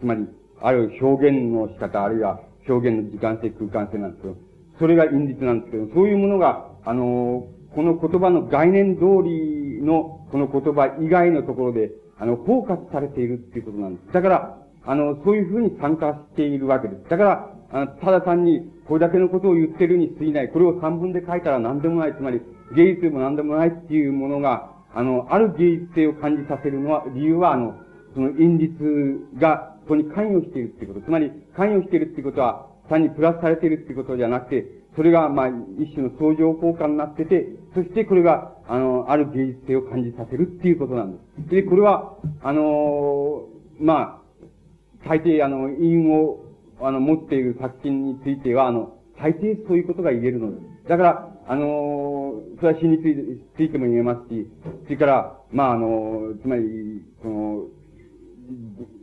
[0.00, 0.26] つまり、
[0.60, 4.36] ある表現の仕方、あるいは表現の時間性、空間性なんですけど、
[4.78, 14.12] それが因実なんですけど、そういうものが、あの、この言葉の概念通りの、この言葉以外のところで、あの、包括されているっていうことなんです。
[14.12, 17.10] だから、あの、そういうふうに参加しているわけです。
[17.10, 20.48] だから、あの、ただ単に、これだけのことを言ってるに過ぎない。
[20.48, 22.14] これを三文で書いたら何でもない。
[22.14, 22.40] つまり、
[22.74, 27.74] 芸術でも何でもないっていうものが、あの、ある芸術性を感じさせるのは、理由は、あの、
[28.14, 31.06] その因律が、ここに関与しているっていうこと。
[31.06, 41.50] つまり、関与しているっていうことは、単にプラスされているっていうことじゃなくて、それが、まあ、一種の相乗効果になってて、そしてこれが、あの、ある芸術性を感じさせるっていうことなんです。
[41.50, 44.22] で、これは、あのま
[45.04, 46.45] あ、大抵、あの、因を、
[46.80, 50.88] あの、持っている作品については、あの、大抵そういうことが言えるのです。
[50.88, 53.22] だから、あのそれは詩について
[53.56, 54.46] ついても言えますし、
[54.84, 56.62] それから、まあ、あのつまり、
[57.22, 57.64] その、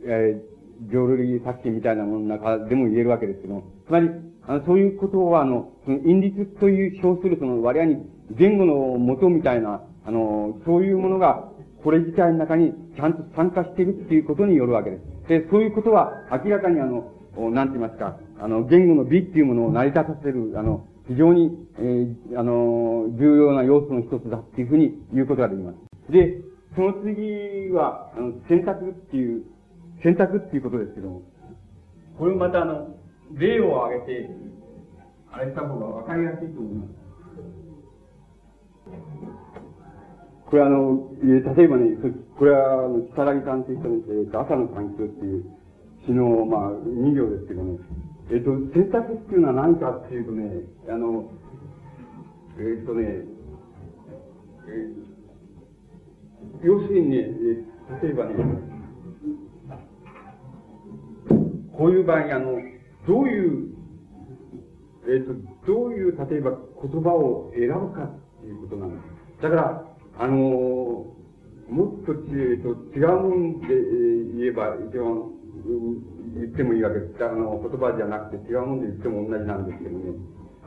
[0.04, 4.10] えー、浄瑠璃作品みたいなものの中でも言えるわけですけども、つまり、
[4.46, 11.48] あの、そういうことは、あの、その、因律という称する、その、我々に言語の元みたいな、あの、そういうものが、
[11.82, 15.28] これ自体の中にちゃんと参加しているっていうことによるわけです。
[15.28, 26.12] で、そういうことは明らかにあの、なんて言いますか、あの、言語の美っていうものを成り立たせる、あの、非常に、えー、あの、重要な要素の一つだっていうふうに言うことができます。
[26.12, 26.40] で、
[26.74, 29.44] その次は、あの、選択っていう、
[30.02, 31.22] 選択っていうことですけども、
[32.18, 32.96] これもまたあの、
[33.32, 34.30] 例を挙げて、
[35.32, 37.04] あれした方がわかりやすいと思います。
[40.46, 41.96] これあの、例えばね、
[42.38, 45.44] これは、あの、木更木さんという人の、えー、朝の環境っていう
[46.06, 47.78] 詩の、まあ、二行ですけどね、
[48.30, 51.30] えっ、ー、と、選択っていうのは何かっていうとね、あの、
[52.58, 53.04] えっ、ー、とね、
[54.66, 58.34] えー、要するにね、え例えばね、
[61.76, 62.58] こういう場合あの、
[63.06, 63.74] どういう、
[65.08, 65.34] えっ、と、
[65.66, 66.52] どういう、例えば
[66.82, 68.96] 言葉を選ぶかっていうことなんで
[69.38, 69.42] す。
[69.42, 69.84] だから、
[70.18, 70.36] あの
[71.68, 75.34] もっと、えっ、と、違うもんで、え言えば、一番、
[75.64, 77.24] 言ってもいいわけです。
[77.24, 80.04] あの、言葉じゃなくて違うもんで言っても同じなんですけどね。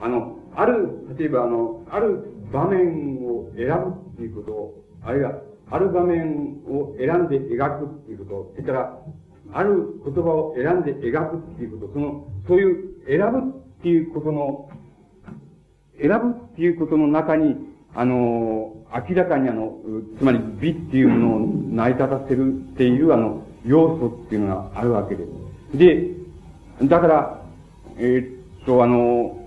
[0.01, 8.99] あの、ある、例えばあの、ある場面を選ぶっていうことを、あるいは、ある場面を選んで描くっていうこと、それから、
[9.53, 14.69] ある言葉を選んで描くっていうこと、その、そういう選ぶっていうことの、
[15.99, 17.55] 選ぶっていうことの中に、
[17.95, 18.75] あの、
[19.09, 19.79] 明らかにあの、
[20.17, 25.77] つまり美っていうものを成り立たせるっていうあの、要素っていうのがあるわけです。
[25.77, 26.07] で、
[26.83, 27.41] だから、
[27.97, 29.37] えー、っと、あの、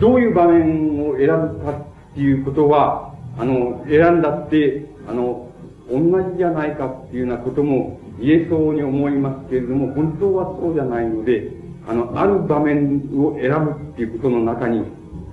[0.00, 5.48] どういう場面を選ぶかっていうことは、あの、選んだって、あの、
[5.90, 5.98] 同
[6.32, 11.50] じじゃないかっていうようなことも言えそうに思いますけれども、本当はそうじゃないので、
[11.86, 14.84] あの、ある場面を選ぶっていうことの中に、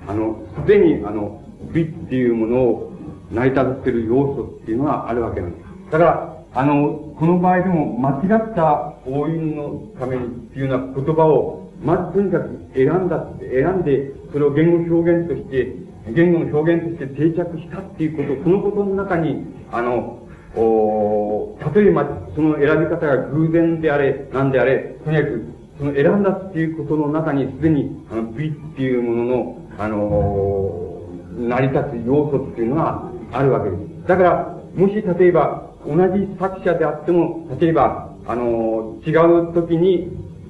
[0.07, 1.41] あの、すでに、あの、
[1.73, 2.93] 美っていうものを
[3.31, 5.91] 成り立たせる要素っていうのはあるわけなんです。
[5.91, 15.75] だから、あの、この場合でも間違った応印のためにっていうような言葉を、まずとにかく選んだって、選んで、それを言語表現として、
[16.13, 20.19] 言語の表現として定着したっていうこと、このことの中に、あの、
[20.55, 25.45] お例えば、その選び方が偶然であれ、なんであれ、とにかく、
[25.77, 31.01] その選んだっていうことの中にすでに、あの、美っていうものの、あの
[31.37, 34.07] 成り立つ要素っていうのがあるわけです。
[34.07, 40.09] だから、もし例えば、同じ作者であっても、例えば、あの、違う時に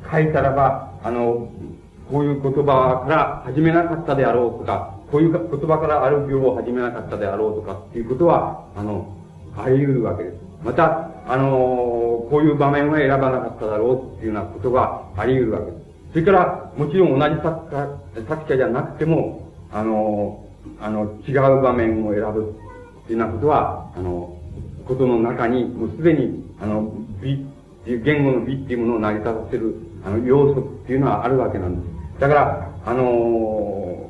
[0.09, 1.49] 書いたらば、あの、
[2.11, 9.07] こういう言葉から始めなかったであろうとか、こういう言葉からある病を始めなかったであろうとかっていうことは、あの、
[9.57, 10.36] あり得るわけです。
[10.63, 15.84] また、あのこういう場面は選ばなかっただろうっていうようなことがあり得るわけです。
[16.16, 17.89] それから、もちろん同じ作家、
[18.26, 20.45] 作者じゃなくても、あの
[20.80, 22.55] あの、違う場面を選ぶ
[23.03, 24.38] っていうようなことは、あの、
[24.88, 26.89] ことの中に、もうすでに、あの、
[27.22, 27.38] 美っ
[27.84, 32.22] ていう、言語の美っていうものを成り立たせる、あの、要素っていうのはあるわけなんです。
[32.22, 34.09] だから、あの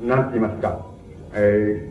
[0.00, 0.86] なんて言いますか、
[1.34, 1.90] え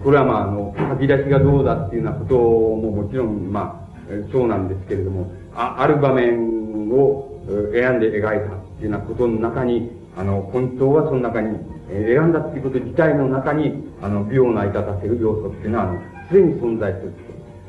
[0.00, 17.12] ー、これはまあ、あの、書き出しがどうだっていうようなことももちろん、まあ、そうなんですけれども、あ、ある場面を選んで描いたっていうようなことの中に、あの、本当はその中に、選んだっていうこと自体の中に、あの、美を成り立たせる要素っていうのは、あの、すでに存在する。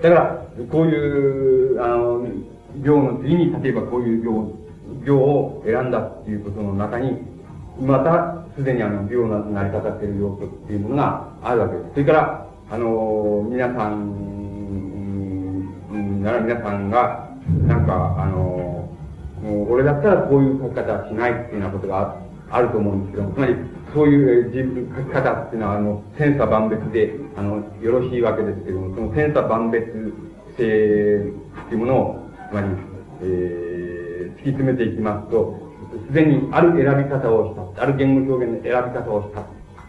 [0.02, 2.26] だから、こういう、あの、
[2.84, 4.54] 行の次に、例えばこういう行、
[5.06, 7.18] 行を選んだっていうことの中に、
[7.82, 11.90] また、すでにあの、美を成り立たせる要素っていうものがあるわけです。
[11.92, 14.46] それから、あの、皆さ、ん、
[16.24, 17.30] なら皆さんが、
[17.68, 18.75] なんか、あの、
[19.46, 22.18] もう俺だったらこういう書き方はしないっていうようなことが
[22.50, 23.56] あると思うんですけど、つまり、
[23.94, 30.14] そういう自分書き方っていうのは、あの、千差万別で、あの、よろしいわけですけども、その千差万別性
[30.58, 32.68] っていうものを、つまり、
[33.22, 35.62] えー、突き詰めていきますと、
[36.08, 39.44] すでにある選び方をした、ある言語表現の選び方をした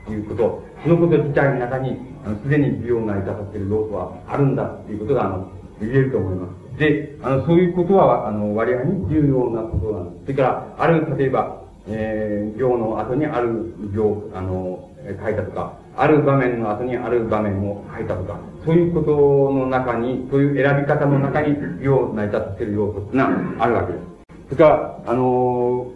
[0.07, 1.97] ということ、そのこと自体の中に、
[2.27, 5.51] あの、すでに美容を成り立たせる要素はあるんだっていうことが、あの、
[5.81, 6.66] 言えると思います。
[6.79, 10.23] で、あの、そういうことは、あの、割合に重要なことなんです。
[10.25, 14.91] それから、ある、例えば、えー、行の後にある行、あの、
[15.23, 24.05] 書いたとか、ある場面の後にある場面を書いたとか、そういうことの中に、そういう選び方の中に、行を成り立っている要素っていうのはあるわけです。
[24.49, 25.93] それから、あの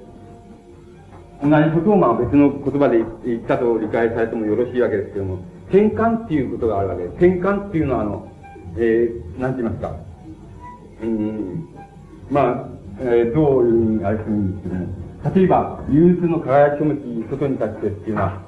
[1.42, 7.12] ー、同じことをまあ別の言葉で言ったと理解されてもよろしいわけですけども、転換っていうことがあるわけです。
[7.14, 8.28] 転換っていうのはあの、
[8.76, 10.09] えー、なんて言いますか。
[11.03, 11.68] うん、
[12.30, 12.68] まあ、
[13.01, 15.01] えー、どういうふうにあれするんですけども、
[15.34, 16.96] 例えば、憂鬱の輝き書物
[17.30, 18.42] 外に立ってっていうのは、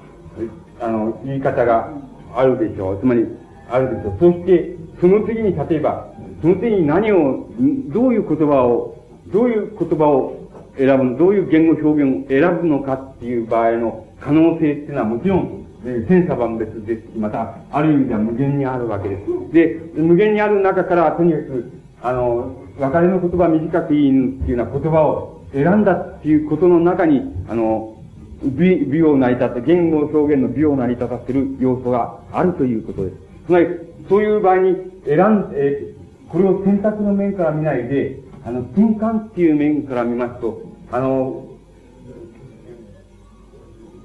[0.81, 1.91] あの、言い方が
[2.35, 3.01] あるでしょう。
[3.01, 3.27] つまり、
[3.71, 4.17] あるでしょう。
[4.19, 6.09] そして、その次に例えば、
[6.41, 7.47] その次に何を、
[7.89, 8.97] どういう言葉を、
[9.29, 15.63] どういう言葉を選ぶの、どういう言語表現を選ぶのかっていう場合の可能性っていうのはもちろん、
[16.09, 19.53] 千差万別ですし、また、ある意味では無限にあるわけです。
[19.53, 27.97] で、無限にある中から、とにかく、あの、別れの言葉短くいいっていうような言葉を選んだっていうことの中に、あの、
[28.43, 33.17] 美、美を成り立って、言語表現の美を成り立たせる要素があるということです。
[33.47, 33.67] つまり、
[34.09, 34.77] そういう場合に
[35.07, 35.95] 選んで、
[36.29, 41.47] これを選択の面から見ないで、あの、転換っていう面から見ますと、あの、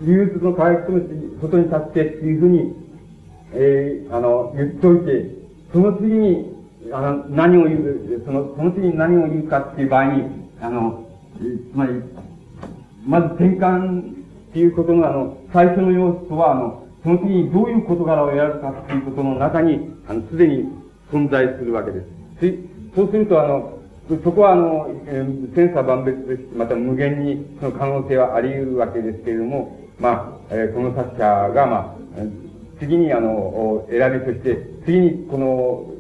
[0.01, 2.75] 流通の回復の外に立ってっていうふうに、
[3.53, 5.31] えー、あの、言っておいて、
[5.73, 6.56] その次に、
[6.91, 10.23] あの、何を言う、その、その次に何を言うかっていう場合に、
[10.61, 11.05] あの、
[11.37, 11.93] つまり、
[13.05, 14.03] まず転換っ
[14.53, 20.69] ていうことのあの、最初の要素は、あの、その次にどういう事柄をやるかっていうことの中に、あの、すでに
[21.11, 22.05] 存在するわけです。
[22.95, 23.77] そうすると、あの、
[24.23, 31.95] そこはあの、えー、千差万別ですし、また無限にその可能性はあり得るわけですけれども、まあ、えー、この作者が、まあ、
[32.79, 35.96] 次にあの、選びとして、次にこの、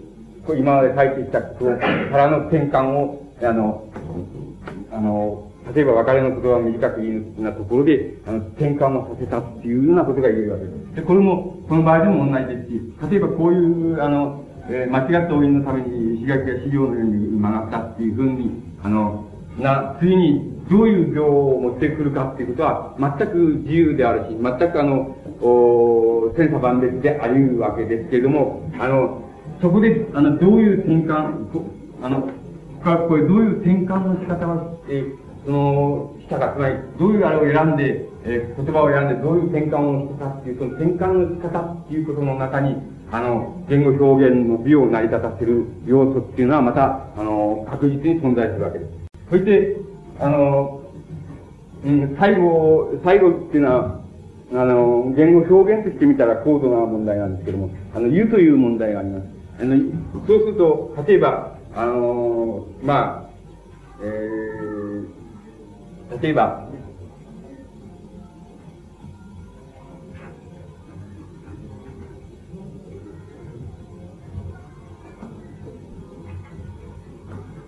[0.55, 3.83] 今まで書いてきたことからの転換を、あの、
[4.91, 10.95] あの、例えば別れの言葉を短く言うようなところで、あの、転換をさせたっていうようなことが言えるわけです。
[10.95, 12.81] で、これも、この場合でも同じですし、
[13.11, 19.25] 例えばこういう、あの、えー、間違った応印のために、石垣が資料のように曲がったっていうふうに、あの、
[19.59, 29.26] な、次にどういう行を持ってくるかっていうことは、全く自由であるし、全くあの、お千差万別であり得るわけですけれども、あの、
[29.61, 31.47] そこで、あの、どういう転換、
[32.03, 32.29] あの、
[33.07, 42.75] これどういう転換の仕方を、えー、その、したか、つまり、どういうあれを選んで、えー、言葉を選んでどういう転換をしたかっていう、その転換の仕方っていうことの中に、
[43.11, 48.91] あの、言語表現の美を成り立たせる要素っていうのはまた、あの、確実に存在するわけです。
[49.29, 49.77] そして、
[50.19, 50.81] あの、
[51.85, 54.01] うん、最後、最後っていうのは、
[54.53, 59.36] あの、言語表現としてみたら高度な問題なんですけども、あの、言うという問題があります。
[59.59, 59.75] あの、
[60.27, 63.29] そうすると、例えば、あのー、まあ、
[64.01, 66.67] えー、例えば、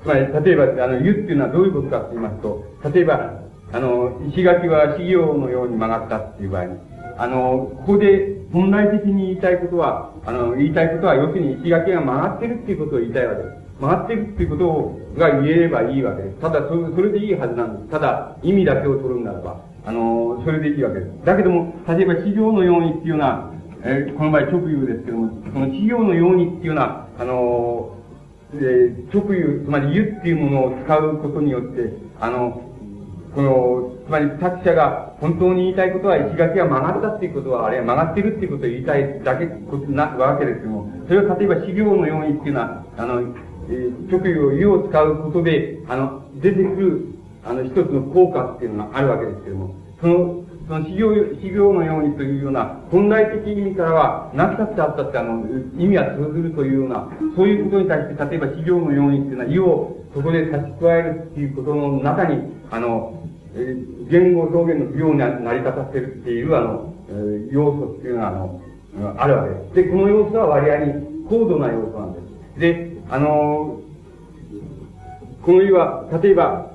[0.06, 3.42] まり、例えば、あの、言っていうのはどういうことかと言いますと、例えば、
[3.72, 6.78] あの、石垣は資料のように曲がったっていう場合に、
[7.18, 13.56] あの、ここで本来的に言いたいことは、あの、言いたいことは、要するに石垣が曲がってるっていうことを言いたいわけです。
[13.80, 16.40] 曲がってるっていうことをが言えればいいわけです。
[16.40, 17.90] ただ、それそれでいいはずなんです。
[17.90, 21.12] ただ、意味だけを取るならば、あの、それでいいわけです。
[21.26, 23.52] だけども、例えば、企業のようにっていうような、
[23.84, 27.96] えー、この場合直輸ですけども、その企業のようにっていうような、あの、
[28.56, 32.62] えー、直輸、つまり湯っていうものを使うことによって、あの、
[33.34, 43.22] この、つまり作者が本当に言いたいことは石垣が曲がったっていうことは、あるいは曲がってるっていうことを言いたいだけなわけですけども、それを例えば資料のようにっていうのは、あの、
[43.70, 47.06] えー、直輸を湯を使うことで、あの、出てくる、
[47.46, 55.46] あの、一つの効果っていうのがあるわけですけども、その、その修行、修行のようにというような、本来的意味からは、なくたってあったってあの、
[55.78, 62.42] 意味は通ずるというような、そういうことに対して、例えば修行のようにっていうのは、意をそこで差し加えるっていうことの中に、
[62.72, 63.19] あの、
[63.56, 63.76] え、
[64.10, 68.62] 言語表現の不要に成り立たせるっていう、あの、え、要素っていうのが、あの、
[69.18, 69.76] あるわけです。
[69.76, 72.20] で、この要素は割合に高度な要素なんで
[72.56, 72.60] す。
[72.60, 73.80] で、あの、
[75.42, 76.70] この意は、例えば、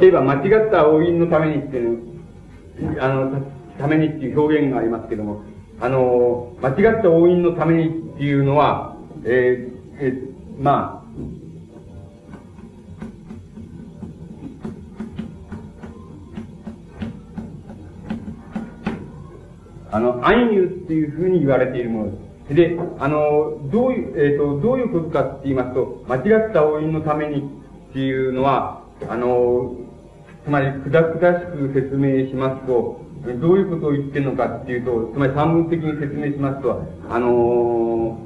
[0.00, 2.00] 例えば、間違った応印のためにっていう、
[2.98, 3.42] あの、
[3.82, 5.42] ためにっていう表現がありますけども、
[5.80, 11.04] あの、間違った応印のためにっていうのは、えー、えー、ま
[19.90, 22.16] あ、あの、暗喩っていうふうに言われているもので
[22.48, 22.54] す。
[22.54, 27.40] で、あの、どういう、えっ、ー、と、どういうことかって言いますと、間違った応印のために
[27.90, 29.74] っていうのは、あの、
[30.44, 33.00] つまり、くだくだしく説明しますと、
[33.40, 38.18] どういうことを言ってるのかっていうと、つまり三文的に説明しますと、あの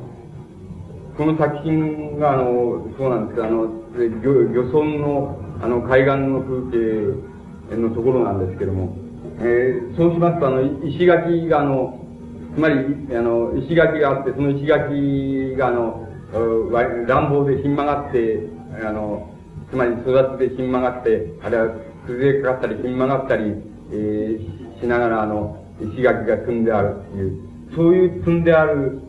[1.17, 3.67] この作品が、あの、そうなんですけど、あの、
[3.97, 8.95] 漁村の、あの、海岸の風景のところなんですけども、
[9.41, 11.99] えー、そうしますと、あの、石垣が、あの、
[12.55, 12.75] つまり、
[13.17, 16.07] あの、石垣があって、その石垣が、あの、
[17.07, 18.49] 乱暴でひん曲がって、
[18.87, 19.31] あの、
[19.71, 21.69] つまり育てでひん曲がって、あるいは
[22.07, 23.55] 崩れかかったりひん曲がったり、
[23.91, 29.01] えー、しながら、あの、石垣が積んであるっていう、そういう積んである、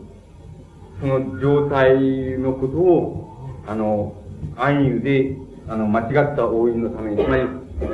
[1.00, 4.14] その状態のことを、あの、
[4.56, 5.38] 暗喩で、
[5.68, 7.44] あの、間違った応印のために、つまり、
[7.82, 7.86] え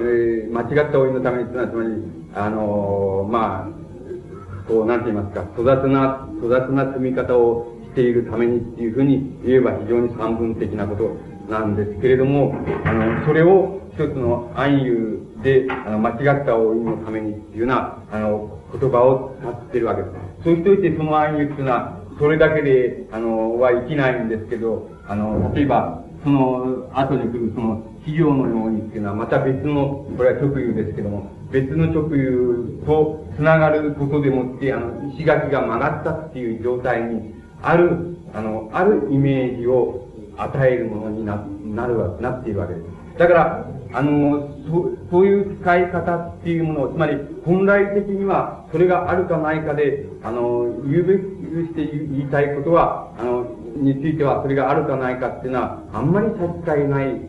[0.49, 1.89] ー、間違った応印のために、つまり、
[2.35, 11.15] あの、まあ、こう、なんて言いますか、育つな、育つな積み方をしているためにっていうふうに言えば非常に散文的なこと
[11.51, 12.55] なんですけれども、
[12.85, 20.13] あの、それを一つの暗喩で、あの、間違った応印のためにっていうような、あの、言葉を使ってるわけです。
[20.45, 40.07] そうしといてその暗喩っていうのは、それだけで、あの、は生きないんですけど、あの、例えば、その後に来るその企業のようにっていうのはまた別の、これは直輸ですけども、別の直輸と繋がることでもって、あの、石垣が曲がったっていう状態に、ある、あの、あるイメージを
[40.37, 42.85] 与えるものにな、なるわ、なっているわけです。
[43.17, 53.45] だから、あの、そそういう使い方っていうものを、つまり、本来的には、それがあるかないかで、あの、言うべきして言いたいことは、あの、
[53.75, 57.21] については、それがあるかないかっていうのは、あんまり差し支えない。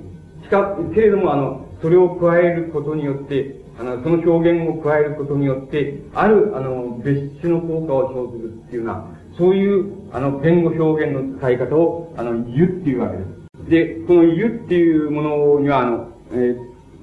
[0.42, 9.04] しか、けれども、あの、それを加えることによって、あの、その表現を加えることによって、ある、あの、別種の効果を生ずるっていうような、
[9.36, 13.68] そういう、あの、言語表現の使い方を、あの、言うっていうわけです。
[13.68, 16.56] で、この言うっていうものには、あの、え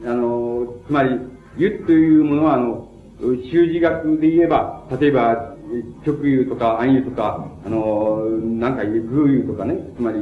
[0.04, 1.20] ー、あの、つまり、
[1.58, 2.88] 言うというものは、あの、
[3.52, 5.52] 習字学で言えば、例えば、
[6.06, 8.26] 直言とか暗喩とか、あの、
[8.60, 10.20] なんか偶言とかね、つまり、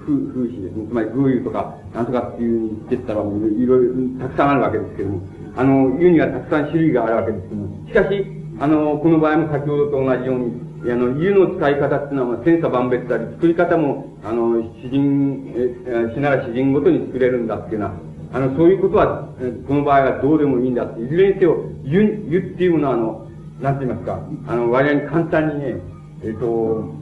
[0.00, 0.86] 風、風詞ですね。
[0.88, 5.20] つまり偶言とか、なんとかっていうに言ってたら、いろいろ、たくさんあるわけですけども、
[5.56, 8.26] あの、言うにはたくさん種類があるわけですけども、しかし、
[8.60, 19.28] あの、この場合も先ほどと同じように、あの、湯の使い方っていうのは、千差万別だり、作り方も、あの、詩人、え、しなら詩人ごとに作れるんだっていうのは、あの、そういうことは、
[19.66, 23.26] この場合はどうでもいいんだって、いずれにせよ、湯、湯っていうのは、あの、
[23.60, 25.80] なんて言いますか、あの、割合に簡単にね、
[26.22, 26.50] えっ、と、う
[26.84, 26.98] ん。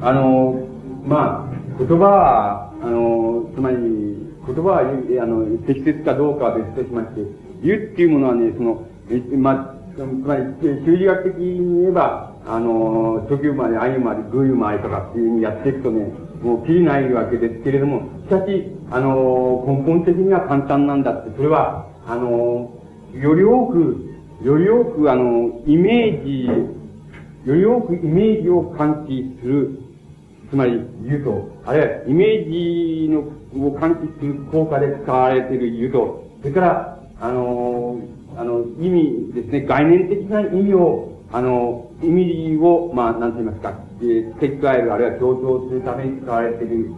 [0.00, 0.45] あの、
[1.88, 7.22] 言葉は、あの、つまり、言葉は、あの、適切かどうかは別としまして、
[7.62, 8.82] 言うっていうものはね、その、
[9.38, 16.10] ま、つまり、修辞学的に言えば、あの、初級まで、あゆまで、ぐゆまでとかっていうふうにやっていくとね、
[16.42, 22.72] もう切りないわけですけれども、しかし、あの、根本的には簡単なんだって、それは、あの、
[23.14, 24.10] より多く、
[24.42, 26.46] より多く、あの、イメージ、
[27.46, 29.85] より多くイメージを感知する、
[30.50, 33.20] つまり言うと、あるいはイメージの
[33.66, 38.00] を感知する効果で使われている言うと、それから、あの、
[38.36, 46.90] あの、意味ですね、概念的な意味を、あの、意味を、まあ、なんて言いますか、えー、付け加える、あるいは強調するために使われている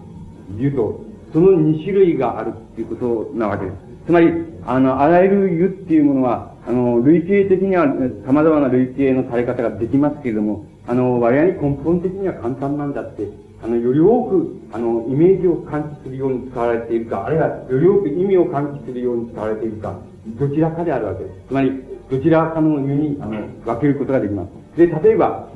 [0.58, 3.76] 言うと、その二種類があるっていうことなわけです。
[4.06, 4.32] つまり、
[4.66, 7.86] あの、あらゆる湯っていうものは、あの、類型的には
[8.26, 13.28] 様々な類型の垂れ方ができますけれども、あの、我々に根本的には簡単なんだって、
[13.62, 21.36] あの、より多く、あの、イメージを感知するように使われているか、あるいは、より多く意味を感知するように使われているか、どちらかであるわけです。
[21.48, 21.72] つまり、
[22.10, 24.78] どちらかの湯に、あの、分けることができます。
[24.78, 25.48] で、例えば、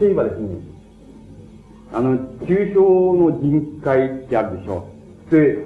[0.00, 0.48] 例えばですね、
[1.92, 2.80] あの、抽象
[3.14, 4.88] の人海ってあるでしょ
[5.28, 5.34] う。
[5.34, 5.58] で、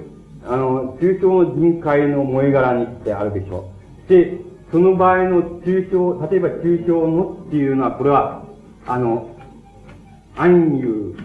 [0.47, 3.69] あの、抽象の人海の萌え柄にってあるでしょ
[4.07, 4.09] う。
[4.09, 4.37] で、
[4.71, 8.45] その場合の抽象、例えば抽象のっていうのは、これは、
[8.87, 9.35] あの、
[10.37, 11.15] 暗喩、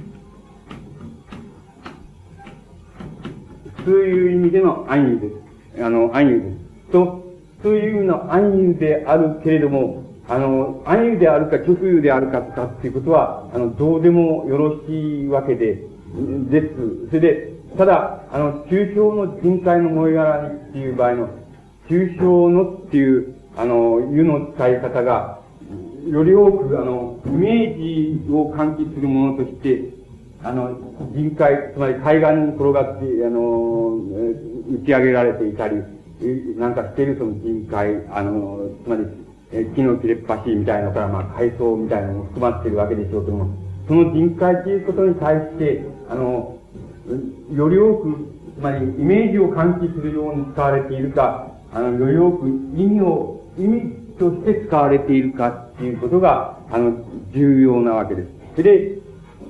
[3.84, 5.28] そういう意味での暗喩で
[5.76, 5.82] す。
[5.84, 6.92] あの、暗喩です。
[6.92, 7.24] と、
[7.62, 15.84] そういう意味の暗喩であるけれども、あの、暗喩であるか直喩であるかとかっていうことは、あの、どうでもよろしいわけで、
[16.50, 17.08] です。
[17.10, 21.28] それで、ただ、あの、抽象の人海の萌え柄にっていう場合の、
[21.88, 25.40] 抽象のっていう、あの、湯の使い方が、
[26.10, 29.96] より多く、あの、イメージを喚起するものとして、
[30.42, 30.78] あの、
[31.14, 33.96] 人海、つまり海岸に転がって、あの、
[34.70, 35.82] 打ち上げられていたり、
[36.56, 39.06] なんかしているその人海、あの、つまり、
[39.74, 43.48] 木の切れっ端みたいなのから、まあ、海藻みたいなのも含まっているわけでしょうけども、
[43.88, 46.58] その人海ということに対して、あの、
[47.52, 48.16] より多く、
[48.58, 58.24] つまり、イメージを喚起するように使われているか、あの、より多く意味を、意味として使われているかっていうことが、あの、重要なわけで
[58.56, 58.62] す。
[58.62, 58.98] で、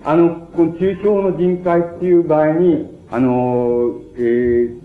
[0.04, 4.80] あの、この抽象の人海っていう場合に、あの、えー、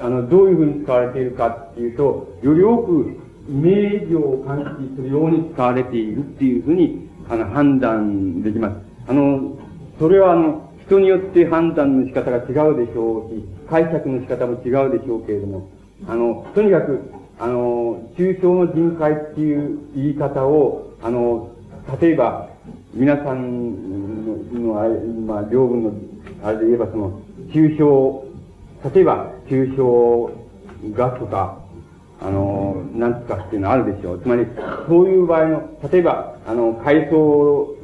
[0.00, 8.76] あの、どういうふうに使われているかっていうと、より多くイメージを感知するように使われているっていうふうに、あの、判断できます。
[9.08, 9.56] あの、
[9.98, 15.68] それはあの、人によって判断の仕方が違うでしょうし、解釈の仕方も違うでしょうけれども、
[16.06, 17.00] あの、とにかく、
[17.38, 21.50] あの、抽象の人海っていう言い方を、あの、
[22.00, 22.48] 例えば、
[22.92, 25.92] 皆さんの、あれ、まあ、両軍の、
[26.44, 27.20] あれで言えばその、
[27.50, 28.24] 抽象、
[28.94, 30.30] 例えば、抽象
[30.94, 31.58] ガスとか、
[32.20, 34.22] あの、なんつかっていうのはあるでしょう。
[34.22, 34.46] つまり、
[34.88, 37.74] そういう場合の、例えば、あの、海藻、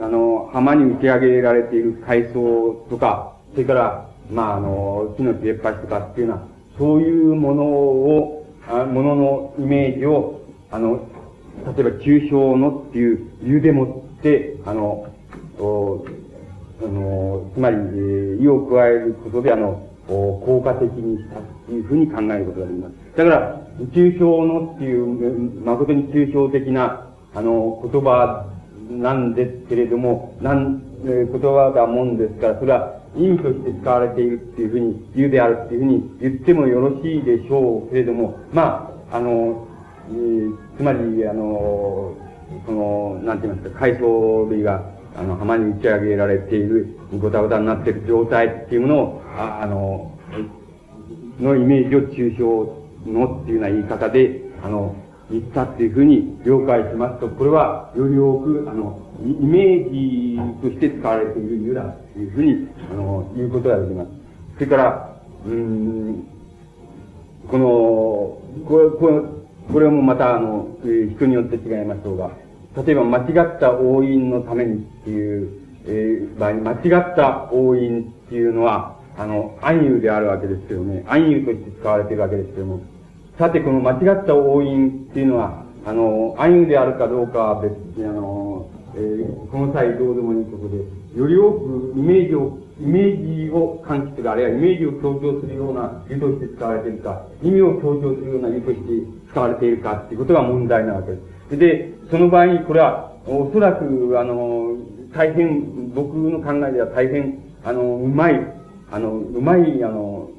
[0.00, 6.42] あの、浜に打ち上げられている海藻とか、それから、まあ、あの、木の切れっ端とかっていうのは、
[6.78, 8.33] そういうものを、
[8.72, 11.06] もののイメージを、あの、
[11.76, 15.06] 例えば、抽象のっていう理由でもって、あの、
[15.58, 16.04] お
[16.82, 23.16] あの、つまり、えー、意を加えることで、あの、効果的にしたというふうに考えることができます。
[23.16, 23.60] だから、
[23.92, 28.46] 抽象のっていう、誠に抽象的な、あの、言葉
[28.90, 39.66] なんですけれども、なん、言葉だもんですから、それは意味として使われているっていうふうに、言うであるっていうふうに言ってもよろしいでしょうけれども、まあ、あの、
[40.10, 42.14] えー、つまり、あの、
[42.66, 44.82] その、なんて言いますか、海藻類が、
[45.16, 50.10] あの、浜に打ち上げられている、ごたごたになっている状態っていうものを、ああの、
[51.40, 54.96] のイメージを抽象のっていうような言い方で、あの、
[55.30, 64.08] 言ったっていうふうに了解しますと、これはより多く、あの、イメージとして使われている理由だというふうに、あの、言うことができます。
[64.54, 66.26] それから、うん、
[67.48, 69.22] この、これ、これ、
[69.72, 72.30] これもまた、あの、人によって違いましょうが、
[72.84, 75.48] 例えば間違った応印のためにっていう、
[75.86, 82.80] えー、場合間違った応印っていうのは、あの、暗喩であるわけですけどね、暗喩として使われているわけですけども、
[83.36, 90.84] さて、この間違った応印っていうのは、あの、暗喩であるかどうかは別に、あの、えー、この際どうでもいいとことで、
[91.18, 98.82] より多くイメージを、イメージを喚起する、あるいはイメージを強調するような意として使われているか、意味を強調するような意として
[99.30, 101.18] 使われているかっていうことが問題なわけで
[101.50, 101.58] す。
[101.58, 104.76] で、その場合にこれは、おそらく、あの、
[105.12, 108.40] 大変、僕の考えでは大変、あの、うまい、
[108.92, 110.30] あの、うまい、あの、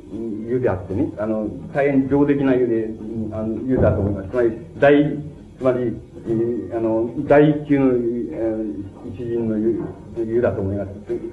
[0.48, 2.90] 湯であってね、あの、大変上出来な湯で、
[3.32, 4.30] あの、湯だと思います。
[4.30, 5.18] つまり、大、
[5.58, 5.98] つまり、
[6.28, 9.82] えー、あの、第一級の、えー、一人の湯、
[10.26, 10.90] 湯だと思います。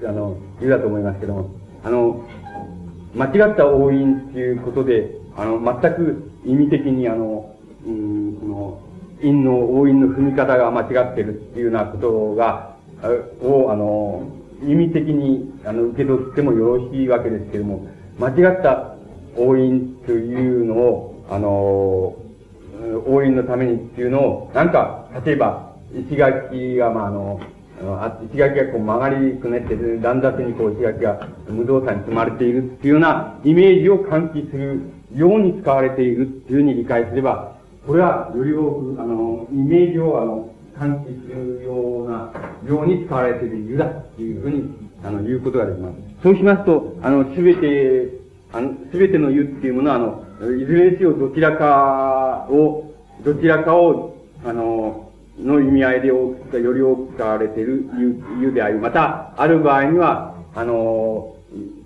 [0.07, 1.51] あの、湯だと思いますけども、
[1.85, 2.25] あの、
[3.15, 7.55] 間違った応印っていうことで、あの、全く意味的にあの、
[7.87, 8.81] うん、その、
[9.21, 12.77] 陰の、応印の踏み方が間違ってるっていうようなことが、
[13.43, 14.23] を、あの、
[14.63, 17.87] 意味的に、あの、受け取ってもよろしいわけですけれども、
[18.19, 18.95] 間違った
[19.37, 21.49] 応印というのを、あの、
[23.07, 27.41] 応印のためにっていうのを、なんか、例えば、石垣が、まあ、あの、
[28.33, 34.81] 石垣がこう曲がりくねって、乱雑にこう石垣が無造作に積まれているっていうようなイメージを喚起する
[35.15, 37.57] ように使われているっていうふうに理解すれば、
[37.87, 40.49] これはより多く、あの、イメージを、あの、
[40.79, 42.33] 喚起するような、
[42.67, 44.71] ように使われている湯だっていうふうに、
[45.05, 46.12] あの、言うことができます。
[46.23, 48.13] そうしますと、あの、すべて、
[48.53, 52.93] あの、すべての湯っていうものは、あの、いずれにせよどちらかを、
[53.25, 61.35] どちらかを、あの、の意味合いで多くより多く使われている湯湯であり、また、ある場合には、あの、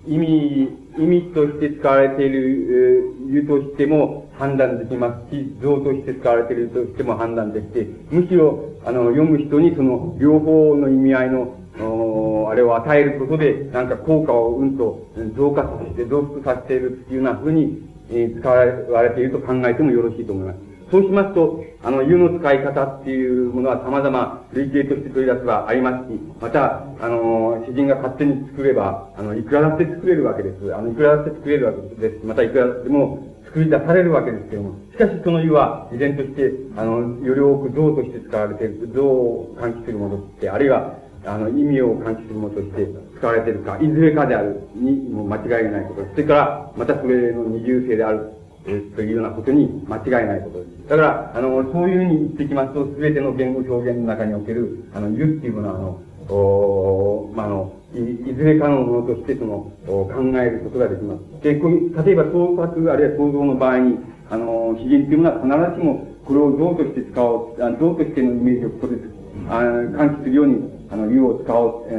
[0.07, 18.63] 意味、意味として使われている湯としても判断できますし、像として使われているとしても判断できて、むしろ、あの、読む人にその両方の意味合いの、あれを与えることで、なんか効果をうんと増加させて、増幅させているっていうような風に、え、使わ
[19.03, 20.67] れていると考えてもよろしいと思います。
[20.89, 30.73] そうしますと、あの、湯の使い方っていうものは様々類型として取り出せばありますし、また、あの、詩人が勝手に作れば、あの、いくらだって作れるわけです。
[30.73, 32.25] あの、いくらだって作れるわけです。
[32.25, 40.95] また、いくらでも作り出されるわけですけども、しかしその湯は、依然として、あの、より多く像として使われている、像を喚起するものって、あるいは、
[41.27, 42.87] あの、意味を喚起するものとして
[43.17, 46.05] 使われているか、いずれかであるにも間違いないこと。
[46.11, 48.31] それから、またそれの二重性である
[48.67, 50.89] えというようなことに間違いないことです。
[50.89, 57.99] だから、あの、そういうふうに言ってきますと、すべての言語表現の中における、あの、言っていうものは、あの、おまあ、あのい、
[58.29, 61.43] いずれかのものとして、その、考えることができます。
[61.43, 63.99] で、例えば創作、あるいは創造の場合に、
[64.29, 68.97] あの、詩人っていうものは必ずしも、これを像として使おう、あ像としてのイメージをここで、
[69.49, 71.93] あ喚起するように、あの、湯を使おう、え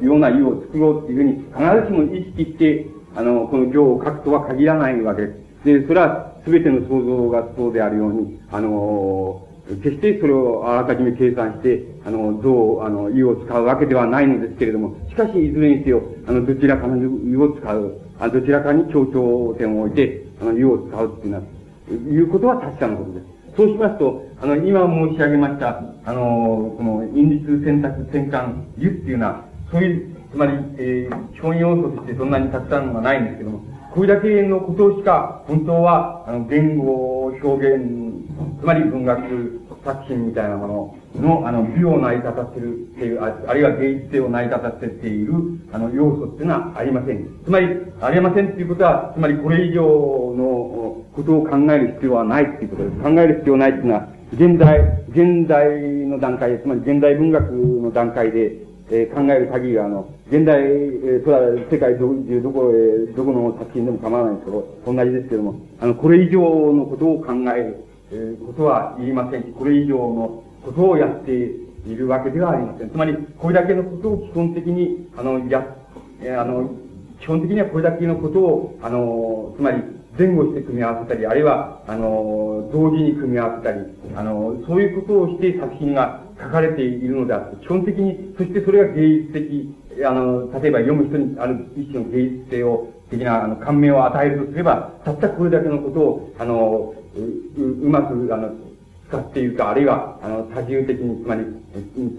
[0.00, 5.32] ー、ような湯を作ろうっていうふうに、必ずしも意識して、あの、この行を書くとは限らないわけで
[5.62, 5.64] す。
[5.64, 9.46] で、それは全ての創造がそうであるように、あの、
[9.82, 21.42] 決してそれをあらかじめ計算して、あの、像、あの、湯を使うわけではないのですけれども、しかし、いずれにせよ、あの、どちらかの湯を使う、あどちらかに協調点を置いて、あの、湯を使うっていうのは、
[21.90, 23.31] いうことは確かなことです。
[23.56, 33.60] そうしますと、あの、今申し上げました、あの、この、因律選択転換湯っていうのは、そういう、つまり、えー、基本要素としてそんなにたくさんはないんですけども、
[33.94, 37.84] これだけのことしか、本当は、あの、言語表現、
[38.58, 45.34] つまり文学作品みたいなものの、あの、美を成り立たせるっていう、ああるいは芸術性を成り立たせている、
[45.72, 47.26] あの、要素っていうのはありません。
[47.44, 47.68] つまり、
[48.00, 52.96] ありませんっていうことは、つまりこれ以上のことを考える必要はないっていうことです。
[53.02, 58.56] 考える必要ないっていうのは、現代、現代の段階、つまり現代文学の段階で、
[58.90, 66.40] えー、考える限りは、あの、現代、えー、それは世界どどこへ、どこの作品でも構わないんですけど、同じですけども、あの、これ以上
[66.72, 67.84] のことを考える、
[68.46, 72.90] ことは言いませんし、これ以上のことをやっているわけではありません。
[72.90, 75.64] つまり、これだけのことを基本的に、あの、や、
[76.20, 76.70] えー、あの、
[77.20, 79.82] 基本的にはこれだけのことを、あの、つまり、
[80.18, 83.80] 前後して組み合わせたり、あるいは、あの、同時に組み合わせたり、
[84.14, 89.74] あの、そういうことをして作品が書かれているのであって、基本的に、そしてそれが芸術的、
[90.04, 98.54] あの、例えば読む人にある一種の芸術性を、的な、あの、感銘を与えるとすれば、たったこれだけのことを、あの、う、まく、あの、
[99.08, 101.44] 使っているか、あるいは、あの、多重的に、つまり、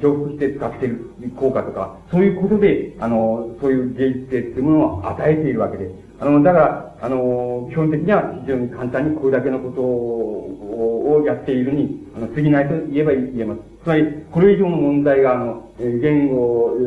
[0.02, 5.90] 重複して使っている効果とか、そういうことで、あの、そういう芸術性っていうものを与えているわけで、
[6.24, 13.60] あの、だから、あの、基本的には非常に簡単にこれだけのことをやっているに、あの、過ぎないと言えば言えます。
[13.84, 16.78] つまり、これ以上の問題が、あの、言語、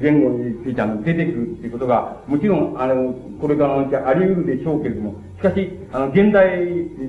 [0.00, 6.64] 言語についてあの出てくるっていうことが、もちろん、あの、これからのうちあり得るでしょうけれども、しかし、あの、現代、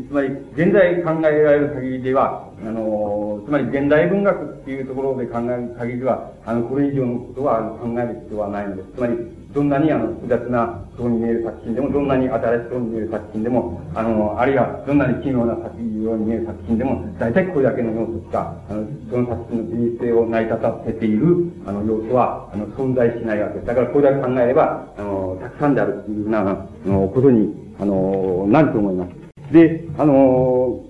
[0.09, 8.89] つまり、現在考えられる限りでは、あの、つまり現代文学っていうところで考える限りでは、あの、これ以上のことは考える必要はないのです。
[8.97, 23.65] つまり、どんなにあの複雑なそうに見える作品でも、どんなに新しそうに見える作品でも、あの、あるいはどんなに奇妙な作品ように見える作品でも、大体これだけの要素しか、あの、その作品の人生を成り立たせている、あの、要素は、あの、存在しないわけです。
[23.65, 26.43] だからこれだけ考えれば、あの、たくさんであるっていうふうな、あ
[26.85, 29.53] の、ことに、あの、なると思います。
[29.53, 30.83] で、あの、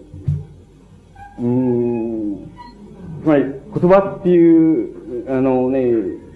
[1.40, 2.52] うん、
[3.24, 5.00] つまり、言葉っていう、
[5.30, 5.80] あのね、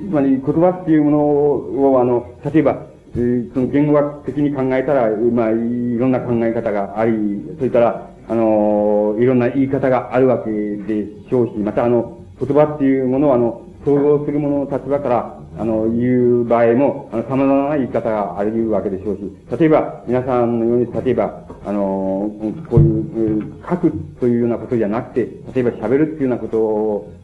[0.09, 2.85] つまり言葉っていうものを、あの、例えば、
[3.15, 5.53] えー、その言語学的に考えたら、まあ、い
[5.97, 7.13] ろんな考え方があり、
[7.57, 19.21] それから、あの、いろんな言い方があるわけでしょうし、またあの、言葉っていうものは、あの、想像する者の立場から、あの、言う場合も、あの、様々な言い方があるわけでしょうし、
[19.59, 22.31] 例えば、皆さんのように、例えば、あの、
[22.69, 26.47] こういう、書くというようなことじゃなくて、例えば喋るっていうようなこ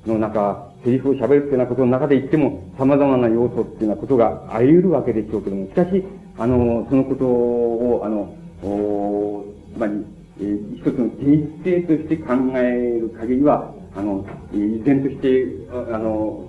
[0.05, 6.03] との中、セリフを喋るっていうようなことの中で言っても、様々な要素っていうようなことがあり得るわけでしょうけども、しかし、
[6.37, 8.33] あの、そのことを、あの、
[8.63, 9.45] お
[9.75, 10.05] つまり、
[10.41, 16.45] えー、一つの定性として考える限りは、あの、依然として、あの、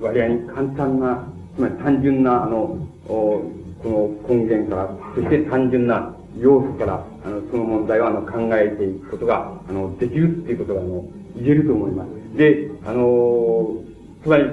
[0.00, 1.24] 割合に簡単な、
[1.56, 3.44] つまり単純な、あの、こ
[3.84, 11.04] の根源から、そして単純な要素から、あの、その問題を、あの、考えていくことが、あの、できるっていうことが、あの、
[11.36, 12.21] 言えると思います。
[12.36, 13.76] で、あの、
[14.22, 14.44] つまり、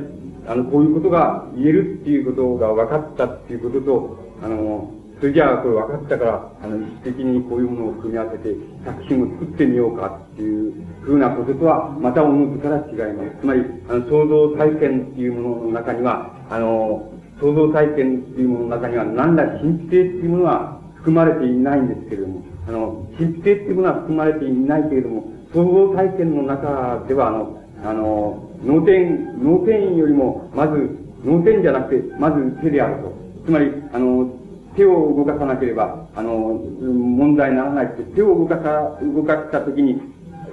[0.47, 13.41] あの、こういうことが言えるっていうことが分かったっていうことと、あの、それじゃあ、これ分かったから、あの、意識的にこういうものを組み合わせて作品を作ってみようかっていうふうなこととは、またおのずから違います。
[13.41, 17.11] つまり、あの、創造体験っていうものの中には、あの、
[17.41, 33.13] 創造体験っていうものの中には、何ら神秘性っていうものは含まれていないんですけれども、あの、神秘性っていうものは含まれていないけれども、創造体験の中では、あの、あの、脳天、脳天よりも、まず、脳天じゃなくて、まず手であると。
[33.45, 34.29] つまり、あの、
[34.75, 40.01] 手を動かさなければ、あの、問題にならないって、手を動かさ、動かしたときに、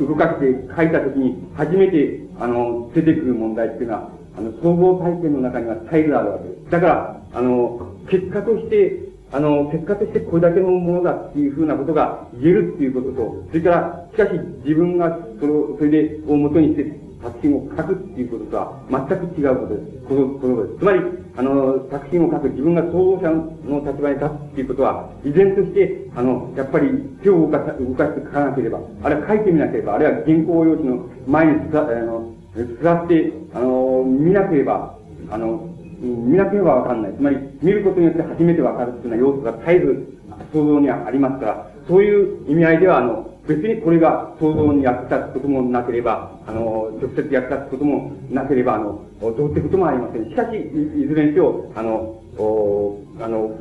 [0.01, 6.71] 動かして書いたときに、初めて、あの、出てくる問題っていうのは、あの、総合体験の中にはタイルあるわけです。
[6.71, 14.31] だから、あの、結果として、あの、結果としてこれだけのものだっていうふうなことが言えるっていうことと、それから、しかし
[14.65, 20.07] 自分がその、それで、をもとにして作品を書くっていうこととは全く違うことです。
[20.07, 20.79] この、このことです。
[20.79, 21.01] つまり、
[21.37, 23.31] あの、作品を書く、自分が創造者
[23.67, 26.89] の立場に立つっていうことは、依然として、あの、やっぱり
[27.23, 34.97] 手を動か動かして書かなければ、あるいは書いてみなければ、あるいは原稿用紙の前に座あの座って、あの、見なければ、
[35.31, 35.69] あの、
[36.01, 37.15] 見なければわかんない。
[37.15, 40.17] つまり、見ることによって初めてわかるっていうような要素が絶えず
[40.53, 50.29] 想像にはありますから、そういう意味合いでは、あの、別にこれが想像に役立つこともなければ、あの、直接役立つこともなければ、あの、どうってこともありません。
[50.29, 53.57] しかし、いずれにせよ、あの、おあの、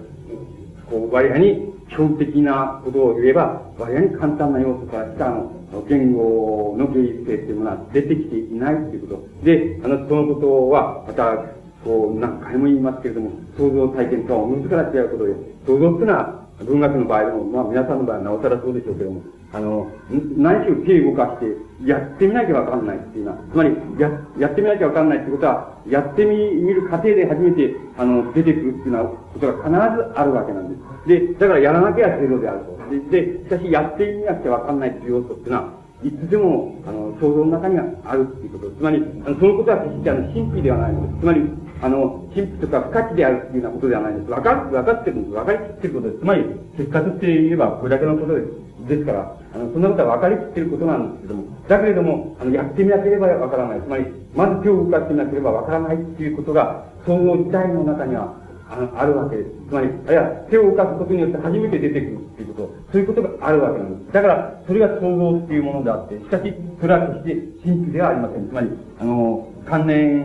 [0.89, 5.51] こう、割合に基本的なことを言えば、割合に簡単な要素からしか、あの、
[5.87, 9.45] 言語の芸術性っていうものは出てきていないということ。
[9.45, 11.45] で、あの、そのことは、また、
[11.83, 15.33] こう、何回も言いますけれども、想像体験とはおのずから違うことで、
[15.67, 19.21] 想像っていうのは、文学の場合でも、まあ皆さんの場合はなおさらそうでしょうけども、
[19.51, 19.91] あの、
[20.37, 21.55] 何しろ手動かして、
[21.85, 24.09] やってみなきゃわかんないっていうのは、つまり、や、
[24.39, 31.07] やってみなきゃわかんないってことは、やってみ、見る過程で初めて、あの、出てくるっていうようなことが必ずあるわけなんです。
[31.07, 32.75] で、だからやらなきゃ程度であると。
[33.11, 35.69] で、でしかしやってみなきゃわかんないっていう要素っていうのは、
[36.03, 38.71] いつでも、あの、想像の中にはあるっていうこと。
[38.71, 41.19] つまり、あのそのことは決してあの、神秘ではないのです。
[41.21, 41.41] つまり、
[41.81, 44.31] あの、神秘とか不可知であるっていうようなことではないんです。
[44.31, 45.33] わかる、わかってるんです。
[45.33, 46.19] わかりきってることです。
[46.19, 46.43] つまり、
[46.77, 48.65] 結果として言えばこれだけのことです。
[48.87, 53.81] ですから、あの、そんなことは分かりきってることなんですけども、だけれども、あの、やってみなければわからない。
[53.81, 58.35] つまり、まず手を動かしてみなければわからないっていうことが、想像自体の中には
[58.69, 59.49] あのあるわけです。
[59.69, 64.13] つまり、あるいは手を動かすことによって初めて出てくるっていうこと、そういうことがあるわけなんです。
[64.13, 68.49] だから、それが創造っていうものであって、しかし、それは決して神秘ではありません。
[68.49, 68.69] つまり、
[68.99, 70.23] あの、関連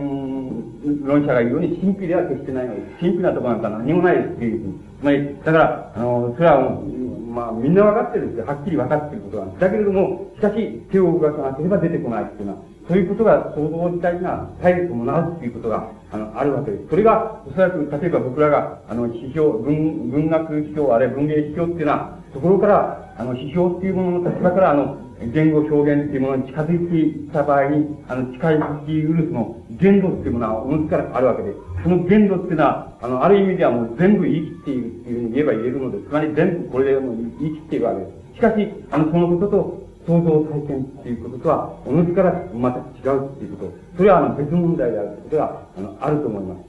[1.03, 2.99] 論者が言うように神秘では決してないのです。
[2.99, 4.73] 神秘なところなんか何もないですっていう。
[4.99, 7.01] つまり、だから、あの、それはもう
[7.31, 8.45] まあ、みんな分かってるんですよ。
[8.45, 9.61] はっきり分かってることなんです。
[9.61, 12.59] だけれども、しかし、手を動かさなければ出てこないっていうのは、
[12.89, 16.89] そういうことが想像自体が体力を伴うっていうことが、あの、あるわけです。
[16.89, 31.53] それが、おそらく、例えば僕らが、あの、批評、文、文学批評、あるいは文芸批評っていうのは、ところから、あの、批評っていうものの立場から、あの、言語表現っていうものに近づいていった場合に、あの、近づきうるその限度っていうものは、おのずからあるわけで、
[31.83, 38.35] その限度っていうのは、あの、ある意味ではもう全部言い切っているっていうふうに言えば言えるので、つまり全部これでもう言い切っているわけです。
[38.35, 43.73] しかし、あの、そのことと、創造体験っていうこととは、おのずからまた違うっていうこと。
[43.97, 46.59] それはあの別問題であるということが、あの、あると思います。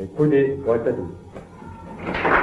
[0.00, 2.37] え、これで終わりたいと思います。